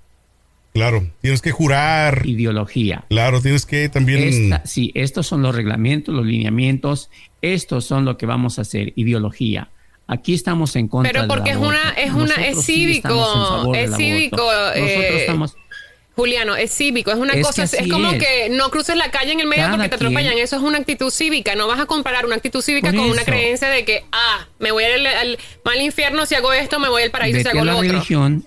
Claro, 0.72 1.06
tienes 1.20 1.42
que 1.42 1.50
jurar. 1.50 2.22
Ideología. 2.24 3.04
Claro, 3.10 3.42
tienes 3.42 3.66
que 3.66 3.90
también. 3.90 4.22
Esta- 4.22 4.64
sí, 4.64 4.90
estos 4.94 5.26
son 5.26 5.42
los 5.42 5.54
reglamentos, 5.54 6.14
los 6.14 6.24
lineamientos, 6.24 7.10
estos 7.42 7.84
son 7.84 8.06
lo 8.06 8.16
que 8.16 8.24
vamos 8.24 8.58
a 8.58 8.62
hacer, 8.62 8.94
ideología. 8.96 9.68
Aquí 10.06 10.32
estamos 10.32 10.76
en 10.76 10.88
contra 10.88 11.12
Pero 11.12 11.22
del 11.24 11.28
porque 11.28 11.50
es 11.50 11.56
una- 11.58 11.90
es 11.90 12.10
una- 12.14 12.24
es 12.36 12.38
Nosotros 12.56 12.64
sí 12.64 12.72
cívico, 12.72 13.74
es 13.74 13.94
cívico, 13.96 14.36
Nosotros 14.38 14.76
eh, 14.76 15.20
estamos... 15.20 15.56
Juliano, 16.18 16.56
es 16.56 16.72
cívico, 16.74 17.12
es 17.12 17.16
una 17.16 17.32
Es 17.34 17.46
cosa, 17.46 17.62
es, 17.62 17.76
como 17.88 18.10
es. 18.10 18.18
que 18.18 18.48
no 18.50 18.70
cruces 18.70 18.96
la 18.96 19.10
calle 19.12 19.30
en 19.32 19.38
el 19.40 19.46
medio 19.46 19.62
Cada 19.62 19.76
porque 19.76 19.88
te 19.88 19.94
atropellan, 19.94 20.32
quien- 20.32 20.44
eso 20.44 20.56
es 20.56 20.62
una 20.62 20.78
actitud 20.78 21.10
cívica, 21.10 21.54
no 21.54 21.68
vas 21.68 21.78
a 21.78 21.86
comparar 21.86 22.26
una 22.26 22.34
actitud 22.34 22.60
cívica 22.60 22.90
Por 22.90 22.98
con 22.98 23.10
una 23.10 23.22
creencia 23.24 23.68
de 23.68 23.84
que, 23.84 24.04
ah, 24.10 24.46
me 24.58 24.72
voy 24.72 24.82
al, 24.84 25.06
al 25.06 25.38
mal 25.64 25.80
infierno 25.80 26.26
si 26.26 26.34
hago 26.34 26.52
esto, 26.52 26.80
me 26.80 26.88
voy 26.88 27.04
al 27.04 27.10
paraíso 27.12 27.38
si 27.38 27.44
vete 27.44 27.50
hago 27.50 27.60
a 27.60 27.64
lo 27.64 27.72
la 27.72 27.78
otro. 27.78 27.90
religión, 27.92 28.44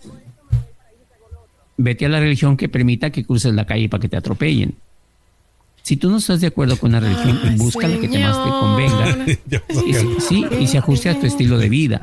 vete 1.77 2.05
a 2.05 2.09
la 2.09 2.19
religión 2.19 2.57
que 2.57 2.69
permita 2.69 3.09
que 3.09 3.25
cruces 3.25 3.53
la 3.53 3.65
calle 3.65 3.89
para 3.89 4.01
que 4.01 4.09
te 4.09 4.17
atropellen. 4.17 4.75
Si 5.83 5.97
tú 5.97 6.11
no 6.11 6.17
estás 6.17 6.41
de 6.41 6.47
acuerdo 6.47 6.77
con 6.77 6.89
una 6.91 6.99
religión, 6.99 7.39
busca 7.57 7.87
la 7.87 7.97
que 7.99 8.07
te 8.07 8.19
más 8.19 8.43
te 8.43 8.49
convenga. 8.49 9.25
Y, 9.87 9.93
sí, 10.21 10.45
y 10.59 10.67
se 10.67 10.77
ajuste 10.77 11.09
a 11.09 11.19
tu 11.19 11.25
estilo 11.25 11.57
de 11.57 11.69
vida. 11.69 12.01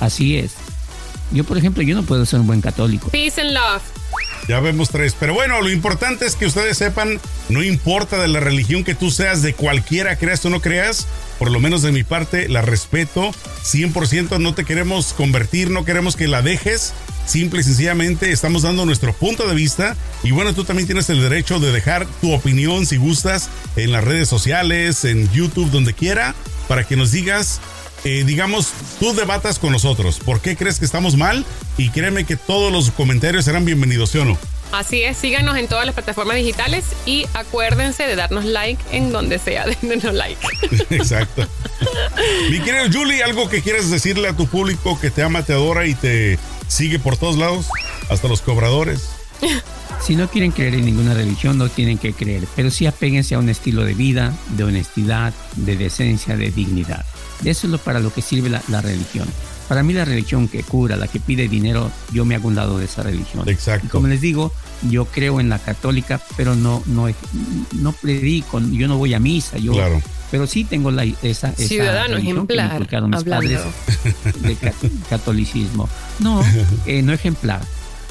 Así 0.00 0.36
es. 0.36 0.54
Yo, 1.30 1.44
por 1.44 1.58
ejemplo, 1.58 1.82
yo 1.82 1.94
no 1.94 2.02
puedo 2.02 2.24
ser 2.26 2.40
un 2.40 2.46
buen 2.46 2.60
católico. 2.60 3.08
Peace 3.10 3.40
and 3.40 3.52
love. 3.52 3.82
Ya 4.48 4.60
vemos 4.60 4.88
tres. 4.88 5.14
Pero 5.20 5.34
bueno, 5.34 5.60
lo 5.60 5.70
importante 5.70 6.24
es 6.24 6.34
que 6.34 6.46
ustedes 6.46 6.78
sepan, 6.78 7.20
no 7.50 7.62
importa 7.62 8.18
de 8.18 8.28
la 8.28 8.40
religión 8.40 8.82
que 8.82 8.94
tú 8.94 9.10
seas, 9.10 9.42
de 9.42 9.52
cualquiera 9.52 10.16
creas 10.16 10.44
o 10.46 10.50
no 10.50 10.62
creas, 10.62 11.06
por 11.38 11.50
lo 11.50 11.60
menos 11.60 11.82
de 11.82 11.92
mi 11.92 12.02
parte, 12.02 12.48
la 12.48 12.62
respeto 12.62 13.30
100%. 13.64 14.40
No 14.40 14.54
te 14.54 14.64
queremos 14.64 15.12
convertir, 15.12 15.70
no 15.70 15.84
queremos 15.84 16.16
que 16.16 16.28
la 16.28 16.40
dejes. 16.40 16.94
Simple 17.26 17.60
y 17.60 17.64
sencillamente 17.64 18.32
estamos 18.32 18.62
dando 18.62 18.86
nuestro 18.86 19.12
punto 19.12 19.46
de 19.46 19.54
vista. 19.54 19.94
Y 20.22 20.30
bueno, 20.30 20.54
tú 20.54 20.64
también 20.64 20.86
tienes 20.86 21.10
el 21.10 21.20
derecho 21.20 21.60
de 21.60 21.70
dejar 21.70 22.06
tu 22.22 22.32
opinión 22.32 22.86
si 22.86 22.96
gustas 22.96 23.50
en 23.76 23.92
las 23.92 24.02
redes 24.02 24.30
sociales, 24.30 25.04
en 25.04 25.30
YouTube, 25.30 25.70
donde 25.70 25.92
quiera, 25.92 26.34
para 26.68 26.84
que 26.84 26.96
nos 26.96 27.12
digas 27.12 27.60
eh, 28.04 28.24
digamos, 28.24 28.72
tú 28.98 29.14
debatas 29.14 29.58
con 29.58 29.72
nosotros. 29.72 30.18
¿Por 30.18 30.40
qué 30.40 30.56
crees 30.56 30.78
que 30.78 30.84
estamos 30.84 31.16
mal? 31.16 31.44
Y 31.76 31.90
créeme 31.90 32.24
que 32.24 32.36
todos 32.36 32.72
los 32.72 32.90
comentarios 32.90 33.44
serán 33.44 33.64
bienvenidos, 33.64 34.10
¿sí 34.10 34.18
o 34.18 34.24
no? 34.24 34.38
Así 34.72 35.02
es, 35.02 35.16
síganos 35.16 35.56
en 35.56 35.66
todas 35.66 35.86
las 35.86 35.94
plataformas 35.94 36.36
digitales 36.36 36.84
y 37.06 37.24
acuérdense 37.32 38.06
de 38.06 38.16
darnos 38.16 38.44
like 38.44 38.82
en 38.92 39.12
donde 39.12 39.38
sea, 39.38 39.64
dennos 39.82 40.14
like. 40.14 40.40
Exacto. 40.90 41.46
Mi 42.50 42.60
querido 42.60 42.84
Julie, 42.92 43.22
¿algo 43.22 43.48
que 43.48 43.62
quieres 43.62 43.90
decirle 43.90 44.28
a 44.28 44.36
tu 44.36 44.46
público 44.46 45.00
que 45.00 45.10
te 45.10 45.22
ama, 45.22 45.42
te 45.42 45.54
adora 45.54 45.86
y 45.86 45.94
te 45.94 46.38
sigue 46.68 46.98
por 46.98 47.16
todos 47.16 47.38
lados? 47.38 47.66
Hasta 48.10 48.28
los 48.28 48.42
cobradores. 48.42 49.08
Si 50.00 50.14
no 50.14 50.30
quieren 50.30 50.52
creer 50.52 50.74
en 50.74 50.84
ninguna 50.84 51.12
religión, 51.12 51.58
no 51.58 51.68
tienen 51.68 51.98
que 51.98 52.12
creer, 52.12 52.44
pero 52.54 52.70
sí 52.70 52.86
apéguense 52.86 53.34
a 53.34 53.40
un 53.40 53.48
estilo 53.48 53.84
de 53.84 53.94
vida, 53.94 54.32
de 54.50 54.62
honestidad, 54.62 55.34
de 55.56 55.76
decencia, 55.76 56.36
de 56.36 56.52
dignidad. 56.52 57.04
Eso 57.44 57.66
es 57.66 57.70
lo 57.70 57.78
para 57.78 58.00
lo 58.00 58.12
que 58.12 58.22
sirve 58.22 58.48
la, 58.50 58.62
la 58.68 58.80
religión. 58.80 59.28
Para 59.68 59.82
mí 59.82 59.92
la 59.92 60.04
religión 60.06 60.48
que 60.48 60.62
cura, 60.62 60.96
la 60.96 61.08
que 61.08 61.20
pide 61.20 61.46
dinero, 61.46 61.90
yo 62.12 62.24
me 62.24 62.34
hago 62.34 62.48
un 62.48 62.54
lado 62.56 62.78
de 62.78 62.86
esa 62.86 63.02
religión. 63.02 63.46
Exacto. 63.48 63.86
Y 63.86 63.90
como 63.90 64.06
les 64.08 64.20
digo, 64.22 64.52
yo 64.88 65.04
creo 65.04 65.40
en 65.40 65.48
la 65.50 65.58
católica, 65.58 66.20
pero 66.38 66.54
no, 66.56 66.82
no, 66.86 67.06
no 67.72 67.92
predico, 67.92 68.60
yo 68.60 68.88
no 68.88 68.96
voy 68.96 69.12
a 69.12 69.20
misa, 69.20 69.58
yo, 69.58 69.72
Claro. 69.74 70.00
pero 70.30 70.46
sí 70.46 70.64
tengo 70.64 70.90
la, 70.90 71.04
esa, 71.04 71.50
esa 71.50 71.52
Ciudadano 71.68 72.14
religión 72.14 72.46
que 72.46 72.56
me 72.56 72.64
ejemplar, 72.66 73.02
mis 73.08 73.14
hablando. 73.18 73.24
padres 73.26 73.60
de 74.40 74.54
ca- 74.56 74.72
catolicismo. 75.10 75.88
No, 76.18 76.42
eh, 76.86 77.02
no 77.02 77.12
ejemplar. 77.12 77.60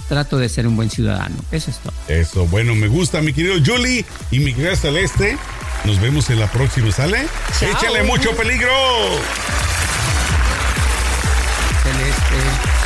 trato 0.07 0.37
de 0.37 0.47
ser 0.49 0.67
un 0.67 0.75
buen 0.75 0.89
ciudadano. 0.89 1.35
Eso 1.51 1.69
es 1.71 1.79
todo. 1.79 1.91
Eso, 2.07 2.45
bueno, 2.47 2.75
me 2.75 2.87
gusta, 2.87 3.19
mi 3.21 3.33
querido 3.33 3.55
Julie 3.65 4.05
y 4.31 4.39
mi 4.39 4.53
querida 4.53 4.75
Celeste. 4.75 5.37
Nos 5.83 5.99
vemos 5.99 6.29
en 6.29 6.39
la 6.39 6.47
próxima, 6.47 6.91
¿sale? 6.91 7.27
Chao. 7.59 7.69
Échale 7.71 8.03
mucho 8.03 8.35
peligro. 8.35 8.71
Celeste. 11.83 12.77